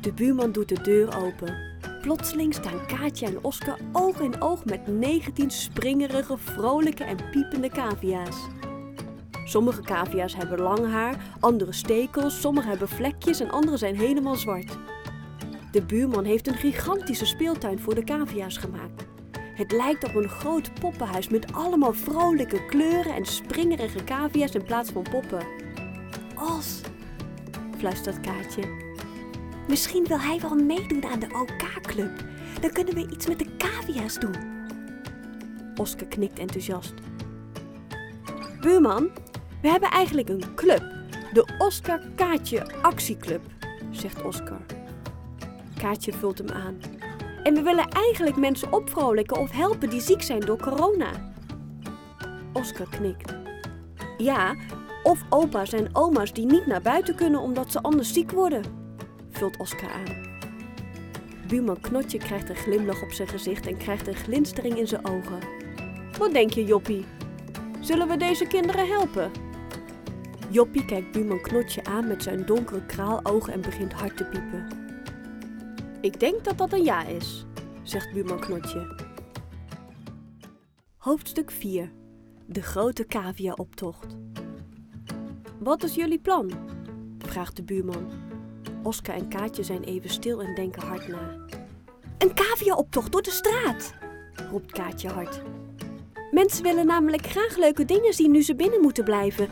De 0.00 0.12
buurman 0.12 0.52
doet 0.52 0.68
de 0.68 0.80
deur 0.82 1.16
open. 1.16 1.56
Plotseling 2.00 2.54
staan 2.54 2.86
Kaatje 2.86 3.26
en 3.26 3.44
Oscar 3.44 3.78
oog 3.92 4.20
in 4.20 4.40
oog 4.40 4.64
met 4.64 4.86
19 4.86 5.50
springerige, 5.50 6.38
vrolijke 6.38 7.04
en 7.04 7.16
piepende 7.30 7.68
cavia's. 7.68 8.36
Sommige 9.44 9.82
cavia's 9.82 10.36
hebben 10.36 10.60
lang 10.60 10.86
haar, 10.90 11.36
andere 11.40 11.72
stekels, 11.72 12.40
sommige 12.40 12.68
hebben 12.68 12.88
vlekjes 12.88 13.40
en 13.40 13.50
andere 13.50 13.76
zijn 13.76 13.96
helemaal 13.96 14.36
zwart. 14.36 14.78
De 15.72 15.82
buurman 15.82 16.24
heeft 16.24 16.46
een 16.46 16.54
gigantische 16.54 17.26
speeltuin 17.26 17.78
voor 17.78 17.94
de 17.94 18.04
cavia's 18.04 18.56
gemaakt. 18.56 19.07
Het 19.58 19.72
lijkt 19.72 20.04
op 20.04 20.14
een 20.14 20.28
groot 20.28 20.80
poppenhuis 20.80 21.28
met 21.28 21.52
allemaal 21.52 21.92
vrolijke 21.92 22.66
kleuren 22.66 23.14
en 23.14 23.24
springerige 23.24 24.04
cavia's 24.04 24.54
in 24.54 24.64
plaats 24.64 24.90
van 24.90 25.02
poppen. 25.02 25.46
Os, 26.34 26.80
fluistert 27.78 28.20
Kaatje. 28.20 28.62
Misschien 29.68 30.04
wil 30.04 30.20
hij 30.20 30.40
wel 30.40 30.54
meedoen 30.54 31.04
aan 31.04 31.18
de 31.18 31.26
OK-club. 31.26 32.24
Dan 32.60 32.70
kunnen 32.70 32.94
we 32.94 33.08
iets 33.10 33.26
met 33.26 33.38
de 33.38 33.56
cavia's 33.56 34.18
doen. 34.18 34.34
Oscar 35.76 36.08
knikt 36.08 36.38
enthousiast. 36.38 36.94
Buurman, 38.60 39.10
we 39.62 39.68
hebben 39.68 39.90
eigenlijk 39.90 40.28
een 40.28 40.54
club. 40.54 40.82
De 41.32 41.54
Oscar 41.58 42.00
Kaatje 42.14 42.82
Actieclub, 42.82 43.42
zegt 43.90 44.22
Oscar. 44.22 44.60
Kaatje 45.78 46.12
vult 46.12 46.38
hem 46.38 46.50
aan. 46.50 46.97
En 47.48 47.54
we 47.54 47.62
willen 47.62 47.88
eigenlijk 47.88 48.36
mensen 48.36 48.72
opvrolijken 48.72 49.36
of 49.36 49.50
helpen 49.50 49.90
die 49.90 50.00
ziek 50.00 50.22
zijn 50.22 50.40
door 50.40 50.58
corona. 50.58 51.32
Oscar 52.52 52.88
knikt. 52.88 53.34
Ja, 54.18 54.54
of 55.02 55.24
opa's 55.30 55.72
en 55.72 55.88
oma's 55.92 56.32
die 56.32 56.46
niet 56.46 56.66
naar 56.66 56.82
buiten 56.82 57.14
kunnen 57.14 57.40
omdat 57.40 57.72
ze 57.72 57.82
anders 57.82 58.12
ziek 58.12 58.30
worden, 58.30 58.62
vult 59.30 59.56
Oscar 59.56 59.90
aan. 59.90 60.26
Buurman 61.46 61.80
Knotje 61.80 62.18
krijgt 62.18 62.48
een 62.48 62.56
glimlach 62.56 63.02
op 63.02 63.12
zijn 63.12 63.28
gezicht 63.28 63.66
en 63.66 63.76
krijgt 63.76 64.06
een 64.06 64.16
glinstering 64.16 64.78
in 64.78 64.86
zijn 64.86 65.06
ogen. 65.06 65.38
Wat 66.18 66.32
denk 66.32 66.50
je, 66.50 66.64
Joppie? 66.64 67.04
Zullen 67.80 68.08
we 68.08 68.16
deze 68.16 68.46
kinderen 68.46 68.88
helpen? 68.88 69.30
Joppie 70.48 70.84
kijkt 70.84 71.12
buurman 71.12 71.40
Knotje 71.40 71.84
aan 71.84 72.06
met 72.06 72.22
zijn 72.22 72.46
donkere 72.46 72.86
kraalogen 72.86 73.52
en 73.52 73.60
begint 73.60 73.92
hard 73.92 74.16
te 74.16 74.24
piepen. 74.24 74.87
Ik 76.00 76.20
denk 76.20 76.44
dat 76.44 76.58
dat 76.58 76.72
een 76.72 76.84
ja 76.84 77.04
is, 77.04 77.46
zegt 77.82 78.12
buurman 78.12 78.40
Knotje. 78.40 78.94
Hoofdstuk 80.96 81.50
4 81.50 81.92
De 82.46 82.62
grote 82.62 83.06
cavia-optocht. 83.06 84.16
Wat 85.58 85.82
is 85.82 85.94
jullie 85.94 86.18
plan? 86.18 86.50
vraagt 87.18 87.56
de 87.56 87.62
buurman. 87.62 88.10
Oscar 88.82 89.14
en 89.14 89.28
Kaatje 89.28 89.62
zijn 89.62 89.82
even 89.82 90.10
stil 90.10 90.42
en 90.42 90.54
denken 90.54 90.82
hard 90.82 91.08
na. 91.08 91.36
Een 92.18 92.34
cavia-optocht 92.34 93.12
door 93.12 93.22
de 93.22 93.30
straat, 93.30 93.94
roept 94.50 94.72
Kaatje 94.72 95.08
hard. 95.08 95.42
Mensen 96.30 96.62
willen 96.62 96.86
namelijk 96.86 97.26
graag 97.26 97.56
leuke 97.56 97.84
dingen 97.84 98.14
zien 98.14 98.30
nu 98.30 98.42
ze 98.42 98.54
binnen 98.54 98.80
moeten 98.80 99.04
blijven. 99.04 99.48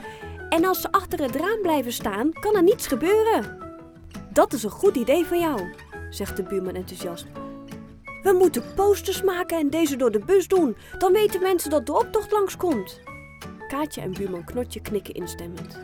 En 0.49 0.65
als 0.65 0.81
ze 0.81 0.93
achter 0.93 1.23
het 1.23 1.37
raam 1.37 1.63
blijven 1.63 1.93
staan, 1.93 2.33
kan 2.33 2.57
er 2.57 2.63
niets 2.63 2.87
gebeuren. 2.87 3.59
Dat 4.33 4.53
is 4.53 4.63
een 4.63 4.71
goed 4.71 4.97
idee 4.97 5.25
van 5.25 5.41
jou, 5.41 5.75
zegt 6.17 6.37
de 6.37 6.43
buurman 6.43 6.75
enthousiast. 6.75 7.27
We 8.23 8.33
moeten 8.33 8.63
posters 8.75 9.23
maken 9.23 9.59
en 9.59 9.71
deze 9.71 9.97
door 9.97 10.11
de 10.11 10.19
bus 10.19 10.49
doen. 10.49 10.77
Dan 10.99 11.13
weten 11.13 11.43
mensen 11.43 11.71
dat 11.71 11.87
de 11.87 11.99
optocht 11.99 12.33
langskomt. 12.33 13.01
Kaatje 13.69 14.01
en 14.01 14.13
buurman 14.13 14.45
Knotje 14.45 14.81
knikken 14.81 15.15
instemmend. 15.15 15.79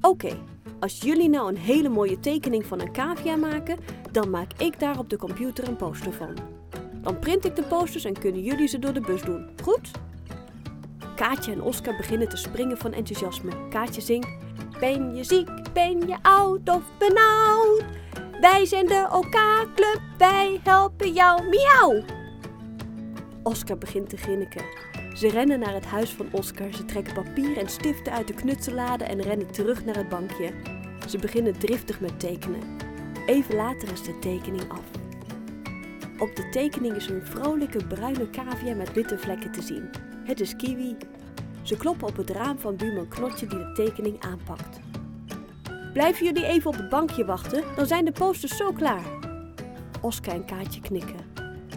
Oké, 0.00 0.38
als 0.80 1.00
jullie 1.00 1.28
nou 1.28 1.48
een 1.48 1.56
hele 1.56 1.88
mooie 1.88 2.20
tekening 2.20 2.66
van 2.66 2.80
een 2.80 2.92
cavia 2.92 3.36
maken, 3.36 3.78
dan 4.12 4.30
maak 4.30 4.50
ik 4.56 4.80
daar 4.80 4.98
op 4.98 5.10
de 5.10 5.16
computer 5.16 5.68
een 5.68 5.76
poster 5.76 6.12
van. 6.12 6.36
Dan 7.02 7.18
print 7.18 7.44
ik 7.44 7.56
de 7.56 7.62
posters 7.62 8.04
en 8.04 8.18
kunnen 8.18 8.42
jullie 8.42 8.68
ze 8.68 8.78
door 8.78 8.92
de 8.92 9.00
bus 9.00 9.22
doen. 9.22 9.48
Goed? 9.62 9.90
Kaatje 11.16 11.52
en 11.52 11.62
Oscar 11.62 11.96
beginnen 11.96 12.28
te 12.28 12.36
springen 12.36 12.78
van 12.78 12.92
enthousiasme. 12.92 13.68
Kaatje 13.68 14.00
zingt: 14.00 14.28
Ben 14.80 15.14
je 15.14 15.24
ziek? 15.24 15.48
Ben 15.72 16.06
je 16.06 16.16
oud 16.22 16.68
of 16.68 16.82
benauwd? 16.98 17.84
Wij 18.40 18.66
zijn 18.66 18.86
de 18.86 19.08
OK-club, 19.12 20.00
wij 20.18 20.60
helpen 20.62 21.12
jou, 21.12 21.42
miauw! 21.48 22.04
Oscar 23.42 23.78
begint 23.78 24.08
te 24.08 24.16
grinniken. 24.16 24.64
Ze 25.14 25.28
rennen 25.28 25.58
naar 25.58 25.74
het 25.74 25.84
huis 25.84 26.10
van 26.10 26.28
Oscar. 26.30 26.72
Ze 26.72 26.84
trekken 26.84 27.14
papier 27.14 27.56
en 27.56 27.68
stiften 27.68 28.12
uit 28.12 28.26
de 28.26 28.34
knutsellade 28.34 29.04
en 29.04 29.22
rennen 29.22 29.52
terug 29.52 29.84
naar 29.84 29.96
het 29.96 30.08
bankje. 30.08 30.52
Ze 31.08 31.18
beginnen 31.18 31.58
driftig 31.58 32.00
met 32.00 32.20
tekenen. 32.20 32.60
Even 33.26 33.54
later 33.54 33.92
is 33.92 34.02
de 34.02 34.18
tekening 34.18 34.70
af. 34.70 34.84
Op 36.18 36.36
de 36.36 36.48
tekening 36.48 36.94
is 36.94 37.08
een 37.08 37.26
vrolijke 37.26 37.86
bruine 37.86 38.30
cavia 38.30 38.74
met 38.74 38.92
witte 38.92 39.18
vlekken 39.18 39.52
te 39.52 39.62
zien. 39.62 39.90
Het 40.24 40.40
is 40.40 40.56
Kiwi. 40.56 40.96
Ze 41.62 41.76
kloppen 41.76 42.08
op 42.08 42.16
het 42.16 42.30
raam 42.30 42.58
van 42.58 42.76
buurman 42.76 43.08
Knotje 43.08 43.46
die 43.46 43.58
de 43.58 43.72
tekening 43.72 44.20
aanpakt. 44.20 44.78
Blijven 45.96 46.24
jullie 46.24 46.46
even 46.46 46.70
op 46.70 46.76
het 46.76 46.88
bankje 46.88 47.24
wachten, 47.24 47.64
dan 47.76 47.86
zijn 47.86 48.04
de 48.04 48.12
posters 48.12 48.56
zo 48.56 48.72
klaar. 48.72 49.04
Oscar 50.00 50.34
en 50.34 50.44
Kaatje 50.44 50.80
knikken. 50.80 51.16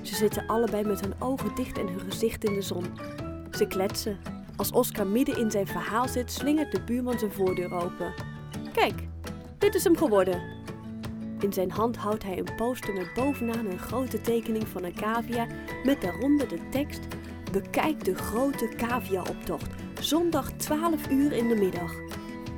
Ze 0.01 0.15
zitten 0.15 0.47
allebei 0.47 0.83
met 0.83 1.01
hun 1.01 1.13
ogen 1.19 1.55
dicht 1.55 1.77
en 1.77 1.87
hun 1.87 1.99
gezicht 1.99 2.43
in 2.43 2.53
de 2.53 2.61
zon. 2.61 2.85
Ze 3.51 3.67
kletsen. 3.67 4.19
Als 4.55 4.71
Oscar 4.71 5.07
midden 5.07 5.37
in 5.37 5.51
zijn 5.51 5.67
verhaal 5.67 6.07
zit, 6.07 6.31
slingert 6.31 6.71
de 6.71 6.81
buurman 6.81 7.19
zijn 7.19 7.31
voordeur 7.31 7.73
open. 7.73 8.13
Kijk, 8.73 9.07
dit 9.57 9.75
is 9.75 9.83
hem 9.83 9.97
geworden. 9.97 10.41
In 11.39 11.53
zijn 11.53 11.71
hand 11.71 11.97
houdt 11.97 12.23
hij 12.23 12.37
een 12.37 12.55
poster 12.55 12.93
met 12.93 13.13
bovenaan 13.13 13.65
een 13.65 13.79
grote 13.79 14.21
tekening 14.21 14.67
van 14.67 14.83
een 14.83 14.95
cavia 14.95 15.47
met 15.83 16.01
daaronder 16.01 16.47
de 16.47 16.69
tekst 16.69 17.07
Bekijk 17.51 18.03
de 18.03 18.15
grote 18.15 18.69
cavia-optocht, 18.77 19.71
zondag 19.99 20.51
12 20.51 21.09
uur 21.09 21.31
in 21.31 21.47
de 21.47 21.55
middag. 21.55 21.93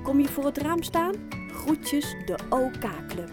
Kom 0.04 0.20
je 0.20 0.28
voor 0.28 0.46
het 0.46 0.58
raam 0.58 0.84
staan? 0.84 1.41
Groetjes, 1.62 2.16
de 2.26 2.36
OK-club. 2.50 3.32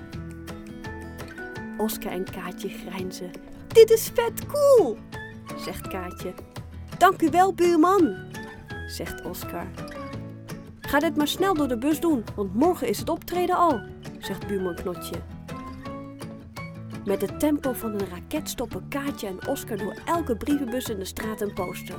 Oscar 1.76 2.12
en 2.12 2.24
Kaatje 2.24 2.68
grijnzen. 2.68 3.30
Dit 3.66 3.90
is 3.90 4.10
vet 4.14 4.46
cool, 4.46 4.96
zegt 5.56 5.88
Kaatje. 5.88 6.34
Dank 6.98 7.22
u 7.22 7.30
wel, 7.30 7.54
buurman, 7.54 8.16
zegt 8.86 9.24
Oscar. 9.24 9.66
Ga 10.80 10.98
dit 10.98 11.16
maar 11.16 11.28
snel 11.28 11.54
door 11.54 11.68
de 11.68 11.78
bus 11.78 12.00
doen, 12.00 12.24
want 12.36 12.54
morgen 12.54 12.88
is 12.88 12.98
het 12.98 13.08
optreden 13.08 13.56
al, 13.56 13.80
zegt 14.18 14.46
buurman 14.46 14.74
Knotje. 14.74 15.16
Met 17.04 17.20
het 17.20 17.40
tempo 17.40 17.72
van 17.72 17.92
een 17.92 18.08
raket 18.08 18.48
stoppen 18.48 18.88
Kaatje 18.88 19.26
en 19.26 19.48
Oscar 19.48 19.76
door 19.76 19.96
elke 20.04 20.36
brievenbus 20.36 20.88
in 20.88 20.98
de 20.98 21.04
straat 21.04 21.40
een 21.40 21.54
poster. 21.54 21.98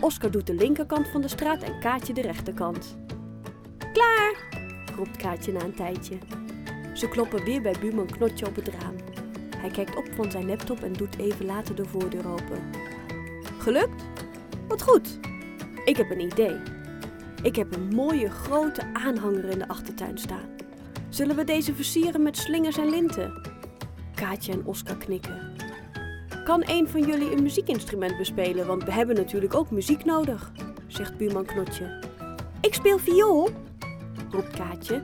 Oscar 0.00 0.30
doet 0.30 0.46
de 0.46 0.54
linkerkant 0.54 1.08
van 1.08 1.20
de 1.20 1.28
straat 1.28 1.62
en 1.62 1.80
Kaatje 1.80 2.14
de 2.14 2.20
rechterkant. 2.20 2.96
Klaar, 3.92 4.51
roept 4.96 5.16
Kaatje 5.16 5.52
na 5.52 5.60
een 5.62 5.74
tijdje. 5.74 6.18
Ze 6.94 7.08
kloppen 7.08 7.44
weer 7.44 7.62
bij 7.62 7.74
buurman 7.80 8.06
Knotje 8.06 8.46
op 8.46 8.56
het 8.56 8.68
raam. 8.68 8.94
Hij 9.56 9.70
kijkt 9.70 9.96
op 9.96 10.08
van 10.14 10.30
zijn 10.30 10.46
laptop 10.46 10.82
en 10.82 10.92
doet 10.92 11.18
even 11.18 11.46
later 11.46 11.74
de 11.74 11.84
voordeur 11.84 12.28
open. 12.28 12.62
Gelukt? 13.58 14.02
Wat 14.68 14.82
goed. 14.82 15.18
Ik 15.84 15.96
heb 15.96 16.10
een 16.10 16.20
idee. 16.20 16.56
Ik 17.42 17.56
heb 17.56 17.74
een 17.74 17.88
mooie 17.94 18.30
grote 18.30 18.82
aanhanger 18.92 19.44
in 19.44 19.58
de 19.58 19.68
achtertuin 19.68 20.18
staan. 20.18 20.48
Zullen 21.08 21.36
we 21.36 21.44
deze 21.44 21.74
versieren 21.74 22.22
met 22.22 22.36
slingers 22.36 22.78
en 22.78 22.90
linten? 22.90 23.40
Kaatje 24.14 24.52
en 24.52 24.66
Oscar 24.66 24.96
knikken. 24.96 25.52
Kan 26.44 26.62
een 26.66 26.88
van 26.88 27.00
jullie 27.00 27.32
een 27.32 27.42
muziekinstrument 27.42 28.18
bespelen, 28.18 28.66
want 28.66 28.84
we 28.84 28.92
hebben 28.92 29.16
natuurlijk 29.16 29.54
ook 29.54 29.70
muziek 29.70 30.04
nodig, 30.04 30.52
zegt 30.86 31.16
buurman 31.16 31.44
Knotje. 31.44 32.00
Ik 32.60 32.74
speel 32.74 32.98
viool, 32.98 33.48
roept 34.32 34.56
Kaatje. 34.56 35.02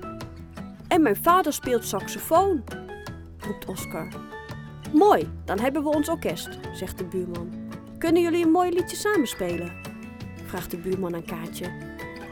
En 0.89 1.03
mijn 1.03 1.17
vader 1.17 1.53
speelt 1.53 1.85
saxofoon, 1.85 2.65
roept 3.39 3.67
Oscar. 3.67 4.09
Mooi, 4.93 5.31
dan 5.45 5.59
hebben 5.59 5.83
we 5.83 5.89
ons 5.89 6.09
orkest, 6.09 6.59
zegt 6.73 6.99
de 6.99 7.05
buurman. 7.05 7.51
Kunnen 7.99 8.23
jullie 8.23 8.45
een 8.45 8.51
mooi 8.51 8.71
liedje 8.71 8.97
samenspelen? 8.97 9.73
vraagt 10.45 10.71
de 10.71 10.77
buurman 10.77 11.15
aan 11.15 11.25
Kaatje. 11.25 11.67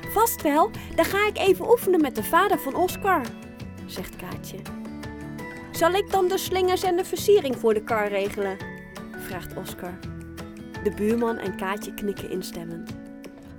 Vast 0.09 0.43
wel, 0.43 0.71
dan 0.95 1.05
ga 1.05 1.27
ik 1.27 1.39
even 1.39 1.71
oefenen 1.71 2.01
met 2.01 2.15
de 2.15 2.25
vader 2.25 2.59
van 2.59 2.75
Oscar, 2.75 3.21
zegt 3.87 4.17
Kaatje. 4.17 4.59
Zal 5.73 5.93
ik 5.93 6.11
dan 6.11 6.29
de 6.29 6.39
slingers 6.39 6.83
en 6.83 6.97
de 6.97 7.05
versiering 7.05 7.57
voor 7.57 7.75
de 7.75 7.83
kar 7.83 8.09
regelen? 8.09 8.57
vraagt 9.19 9.57
Oscar. 9.57 9.99
De 10.83 10.91
buurman 10.97 11.39
en 11.39 11.57
Kaatje 11.57 11.95
knikken 11.95 12.31
instemmend. 12.31 12.96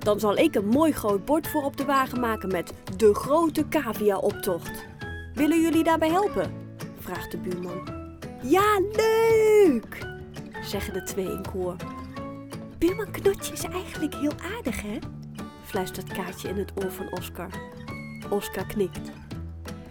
Dan 0.08 0.20
zal 0.20 0.38
ik 0.38 0.56
een 0.56 0.68
mooi 0.68 0.92
groot 0.92 1.26
bord 1.26 1.48
voor 1.48 1.64
op 1.64 1.78
de 1.78 1.86
wagen 1.86 2.20
maken 2.20 2.52
met 2.52 2.74
de 2.98 3.14
grote 3.14 3.68
cavia-optocht. 3.68 4.86
Willen 5.34 5.62
jullie 5.62 5.84
daarbij 5.84 6.10
helpen? 6.10 6.54
vraagt 7.00 7.32
de 7.32 7.38
buurman. 7.38 7.90
Ja, 8.42 8.82
leuk! 8.92 10.08
zeggen 10.64 10.94
de 10.94 11.04
twee 11.04 11.26
in 11.26 11.46
koor. 11.52 11.76
Buurman 12.78 13.12
Knotje 13.12 13.54
is 13.54 13.64
eigenlijk 13.64 14.16
heel 14.16 14.34
aardig, 14.56 14.82
hè? 14.82 14.98
fluistert 15.64 16.14
Kaatje 16.14 16.50
in 16.50 16.58
het 16.58 16.72
oor 16.84 16.92
van 16.92 17.12
Oscar. 17.12 17.50
Oscar 18.30 18.66
knikt. 18.66 19.12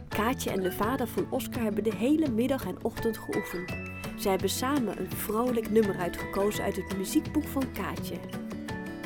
Kaatje 0.09 0.51
en 0.51 0.63
de 0.63 0.73
vader 0.73 1.07
van 1.07 1.27
Oscar 1.31 1.63
hebben 1.63 1.85
de 1.85 1.95
hele 1.95 2.29
middag 2.31 2.67
en 2.67 2.77
ochtend 2.83 3.19
geoefend. 3.19 3.71
Zij 4.17 4.31
hebben 4.31 4.51
samen 4.51 5.01
een 5.01 5.11
vrolijk 5.11 5.71
nummer 5.71 5.97
uitgekozen 5.97 6.65
uit 6.65 6.77
het 6.77 6.97
muziekboek 6.97 7.47
van 7.47 7.73
Kaatje. 7.73 8.17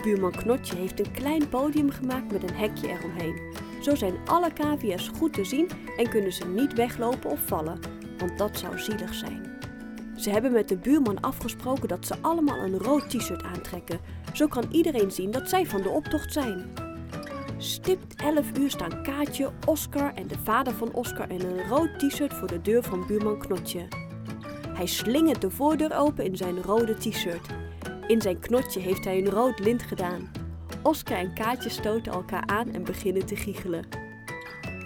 Buurman 0.03 0.31
Knotje 0.31 0.77
heeft 0.77 1.01
een 1.01 1.13
klein 1.13 1.49
podium 1.49 1.91
gemaakt 1.91 2.33
met 2.33 2.43
een 2.43 2.57
hekje 2.57 2.89
eromheen. 2.89 3.41
Zo 3.83 3.95
zijn 3.95 4.15
alle 4.27 4.53
cavia's 4.53 5.11
goed 5.19 5.33
te 5.33 5.45
zien 5.45 5.69
en 5.97 6.09
kunnen 6.09 6.33
ze 6.33 6.47
niet 6.47 6.75
weglopen 6.75 7.31
of 7.31 7.41
vallen, 7.47 7.81
want 8.19 8.39
dat 8.39 8.59
zou 8.59 8.79
zielig 8.79 9.15
zijn. 9.15 9.59
Ze 10.17 10.31
hebben 10.31 10.53
met 10.53 10.69
de 10.69 10.77
buurman 10.77 11.21
afgesproken 11.21 11.89
dat 11.89 12.07
ze 12.07 12.15
allemaal 12.21 12.59
een 12.59 12.79
rood 12.79 13.11
t-shirt 13.11 13.43
aantrekken. 13.43 14.01
Zo 14.33 14.47
kan 14.47 14.65
iedereen 14.71 15.11
zien 15.11 15.31
dat 15.31 15.49
zij 15.49 15.67
van 15.67 15.83
de 15.83 15.89
optocht 15.89 16.33
zijn. 16.33 16.73
Stipt 17.57 18.15
11 18.23 18.59
uur 18.59 18.71
staan 18.71 19.03
Kaatje, 19.03 19.51
Oscar 19.67 20.15
en 20.15 20.27
de 20.27 20.39
vader 20.45 20.73
van 20.73 20.93
Oscar 20.93 21.31
in 21.31 21.41
een 21.41 21.69
rood 21.69 21.99
t-shirt 21.99 22.35
voor 22.35 22.49
de 22.49 22.61
deur 22.61 22.83
van 22.83 23.07
buurman 23.07 23.39
Knotje. 23.39 23.89
Hij 24.69 24.87
slingert 24.87 25.41
de 25.41 25.51
voordeur 25.51 25.97
open 25.97 26.25
in 26.25 26.37
zijn 26.37 26.63
rode 26.63 26.95
t-shirt. 26.95 27.47
In 28.11 28.21
zijn 28.21 28.39
knotje 28.39 28.81
heeft 28.81 29.05
hij 29.05 29.19
een 29.19 29.31
rood 29.31 29.59
lint 29.59 29.83
gedaan. 29.83 30.31
Oscar 30.83 31.19
en 31.19 31.35
Kaatje 31.35 31.71
stoten 31.71 32.13
elkaar 32.13 32.43
aan 32.47 32.73
en 32.73 32.85
beginnen 32.85 33.27
te 33.27 33.37
giechelen. 33.37 33.85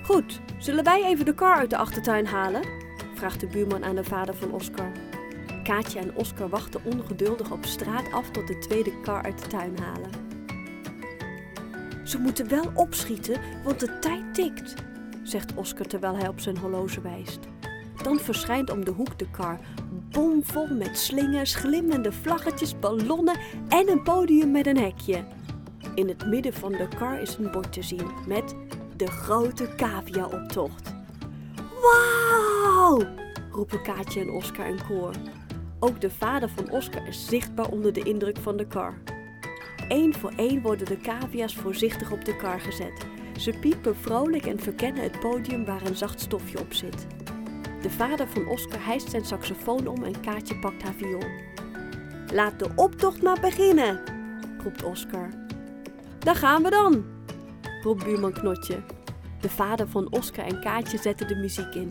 Goed, 0.02 0.40
zullen 0.58 0.84
wij 0.84 1.04
even 1.04 1.24
de 1.24 1.34
kar 1.34 1.56
uit 1.56 1.70
de 1.70 1.76
achtertuin 1.76 2.26
halen? 2.26 2.62
vraagt 3.14 3.40
de 3.40 3.46
buurman 3.46 3.84
aan 3.84 3.94
de 3.94 4.04
vader 4.04 4.34
van 4.34 4.52
Oscar. 4.52 4.92
Kaatje 5.62 5.98
en 5.98 6.16
Oscar 6.16 6.48
wachten 6.48 6.80
ongeduldig 6.84 7.50
op 7.50 7.64
straat 7.64 8.12
af 8.12 8.30
tot 8.30 8.46
de 8.46 8.58
tweede 8.58 9.00
kar 9.00 9.22
uit 9.22 9.42
de 9.42 9.46
tuin 9.46 9.78
halen. 9.78 10.10
Ze 12.04 12.18
moeten 12.18 12.48
wel 12.48 12.70
opschieten, 12.74 13.40
want 13.62 13.80
de 13.80 13.98
tijd 13.98 14.34
tikt, 14.34 14.74
zegt 15.22 15.54
Oscar 15.54 15.86
terwijl 15.86 16.16
hij 16.16 16.28
op 16.28 16.40
zijn 16.40 16.56
horloge 16.58 17.00
wijst. 17.00 17.53
Dan 18.04 18.18
verschijnt 18.18 18.70
om 18.70 18.84
de 18.84 18.90
hoek 18.90 19.18
de 19.18 19.30
kar, 19.30 19.58
bomvol 20.10 20.66
met 20.66 20.98
slingers, 20.98 21.54
glimmende 21.54 22.12
vlaggetjes, 22.12 22.78
ballonnen 22.78 23.38
en 23.68 23.90
een 23.90 24.02
podium 24.02 24.50
met 24.50 24.66
een 24.66 24.78
hekje. 24.78 25.24
In 25.94 26.08
het 26.08 26.26
midden 26.26 26.54
van 26.54 26.72
de 26.72 26.88
kar 26.98 27.20
is 27.20 27.36
een 27.36 27.50
bord 27.50 27.72
te 27.72 27.82
zien 27.82 28.10
met 28.26 28.54
de 28.96 29.06
grote 29.06 29.68
cavia-optocht. 29.76 30.94
Wauw! 31.82 33.02
roepen 33.50 33.82
Kaatje 33.82 34.20
en 34.20 34.30
Oscar 34.30 34.66
in 34.66 34.80
koor. 34.88 35.12
Ook 35.78 36.00
de 36.00 36.10
vader 36.10 36.48
van 36.48 36.70
Oscar 36.70 37.06
is 37.06 37.26
zichtbaar 37.26 37.68
onder 37.68 37.92
de 37.92 38.02
indruk 38.02 38.36
van 38.38 38.56
de 38.56 38.66
kar. 38.66 38.94
Eén 39.88 40.14
voor 40.14 40.32
één 40.36 40.62
worden 40.62 40.86
de 40.86 40.96
cavia's 40.96 41.54
voorzichtig 41.54 42.12
op 42.12 42.24
de 42.24 42.36
kar 42.36 42.60
gezet. 42.60 43.06
Ze 43.38 43.52
piepen 43.60 43.96
vrolijk 43.96 44.46
en 44.46 44.60
verkennen 44.60 45.02
het 45.02 45.20
podium 45.20 45.64
waar 45.64 45.86
een 45.86 45.96
zacht 45.96 46.20
stofje 46.20 46.58
op 46.58 46.72
zit. 46.72 47.06
De 47.84 47.90
vader 47.90 48.28
van 48.28 48.46
Oscar 48.46 48.84
hijst 48.84 49.10
zijn 49.10 49.24
saxofoon 49.24 49.86
om 49.86 50.04
en 50.04 50.20
Kaatje 50.20 50.58
pakt 50.58 50.82
haar 50.82 50.94
viool. 50.94 51.24
Laat 52.32 52.58
de 52.58 52.68
optocht 52.76 53.22
maar 53.22 53.40
beginnen, 53.40 54.00
roept 54.62 54.82
Oscar. 54.82 55.28
Daar 56.18 56.36
gaan 56.36 56.62
we 56.62 56.70
dan, 56.70 57.04
roept 57.82 58.04
buurman 58.04 58.32
Knotje. 58.32 58.82
De 59.40 59.48
vader 59.48 59.88
van 59.88 60.12
Oscar 60.12 60.44
en 60.44 60.60
Kaatje 60.60 60.98
zetten 60.98 61.28
de 61.28 61.34
muziek 61.36 61.74
in. 61.74 61.90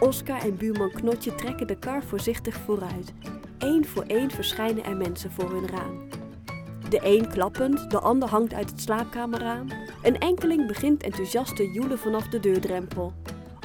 Oscar 0.00 0.38
en 0.38 0.56
buurman 0.56 0.90
Knotje 0.90 1.34
trekken 1.34 1.66
de 1.66 1.78
kar 1.78 2.02
voorzichtig 2.02 2.56
vooruit. 2.56 3.12
Eén 3.58 3.86
voor 3.86 4.04
één 4.06 4.30
verschijnen 4.30 4.84
er 4.84 4.96
mensen 4.96 5.32
voor 5.32 5.50
hun 5.50 5.68
raam. 5.68 6.08
De 6.88 7.00
een 7.02 7.28
klappend, 7.28 7.90
de 7.90 7.98
ander 7.98 8.28
hangt 8.28 8.54
uit 8.54 8.70
het 8.70 8.80
slaapkamerraam. 8.80 9.66
Een 10.02 10.18
enkeling 10.18 10.66
begint 10.66 11.02
enthousiast 11.02 11.56
te 11.56 11.70
joelen 11.70 11.98
vanaf 11.98 12.28
de 12.28 12.40
deurdrempel. 12.40 13.12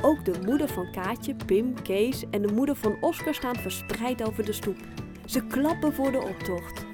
Ook 0.01 0.25
de 0.25 0.33
moeder 0.45 0.67
van 0.67 0.91
Kaatje, 0.91 1.35
Pim, 1.45 1.81
Kees 1.81 2.29
en 2.29 2.41
de 2.41 2.53
moeder 2.53 2.75
van 2.75 2.97
Oscar 3.01 3.33
staan 3.33 3.55
verspreid 3.55 4.27
over 4.27 4.45
de 4.45 4.53
stoep. 4.53 4.77
Ze 5.25 5.47
klappen 5.47 5.93
voor 5.93 6.12
de 6.12 6.21
optocht. 6.21 6.85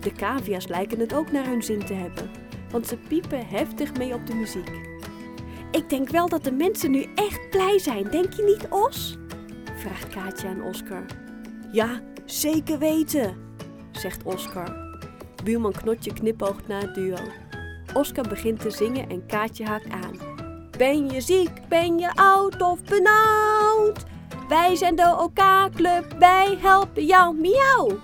De 0.00 0.12
cavia's 0.12 0.66
lijken 0.66 1.00
het 1.00 1.14
ook 1.14 1.32
naar 1.32 1.46
hun 1.46 1.62
zin 1.62 1.84
te 1.84 1.94
hebben, 1.94 2.30
want 2.70 2.86
ze 2.86 2.96
piepen 2.96 3.46
heftig 3.46 3.96
mee 3.96 4.14
op 4.14 4.26
de 4.26 4.34
muziek. 4.34 4.70
Ik 5.70 5.88
denk 5.88 6.08
wel 6.08 6.28
dat 6.28 6.44
de 6.44 6.52
mensen 6.52 6.90
nu 6.90 7.06
echt 7.14 7.50
blij 7.50 7.78
zijn, 7.78 8.10
denk 8.10 8.32
je 8.32 8.42
niet, 8.42 8.66
Os? 8.70 9.18
vraagt 9.76 10.08
Kaatje 10.08 10.48
aan 10.48 10.62
Oscar. 10.62 11.04
Ja, 11.72 12.00
zeker 12.24 12.78
weten, 12.78 13.36
zegt 13.92 14.22
Oscar. 14.22 14.76
Buurman 15.44 15.72
Knotje 15.72 16.12
knipoogt 16.12 16.66
naar 16.68 16.80
het 16.80 16.94
duo. 16.94 17.18
Oscar 17.94 18.28
begint 18.28 18.60
te 18.60 18.70
zingen 18.70 19.08
en 19.08 19.26
Kaatje 19.26 19.64
haakt 19.64 19.90
aan. 19.90 20.33
Ben 20.78 21.10
je 21.10 21.20
ziek, 21.20 21.68
ben 21.68 21.98
je 21.98 22.14
oud 22.14 22.62
of 22.62 22.82
benauwd? 22.82 24.04
Wij 24.48 24.76
zijn 24.76 24.96
de 24.96 25.16
OK-club, 25.18 26.14
wij 26.18 26.58
helpen 26.60 27.04
jou, 27.04 27.36
miauw! 27.36 27.98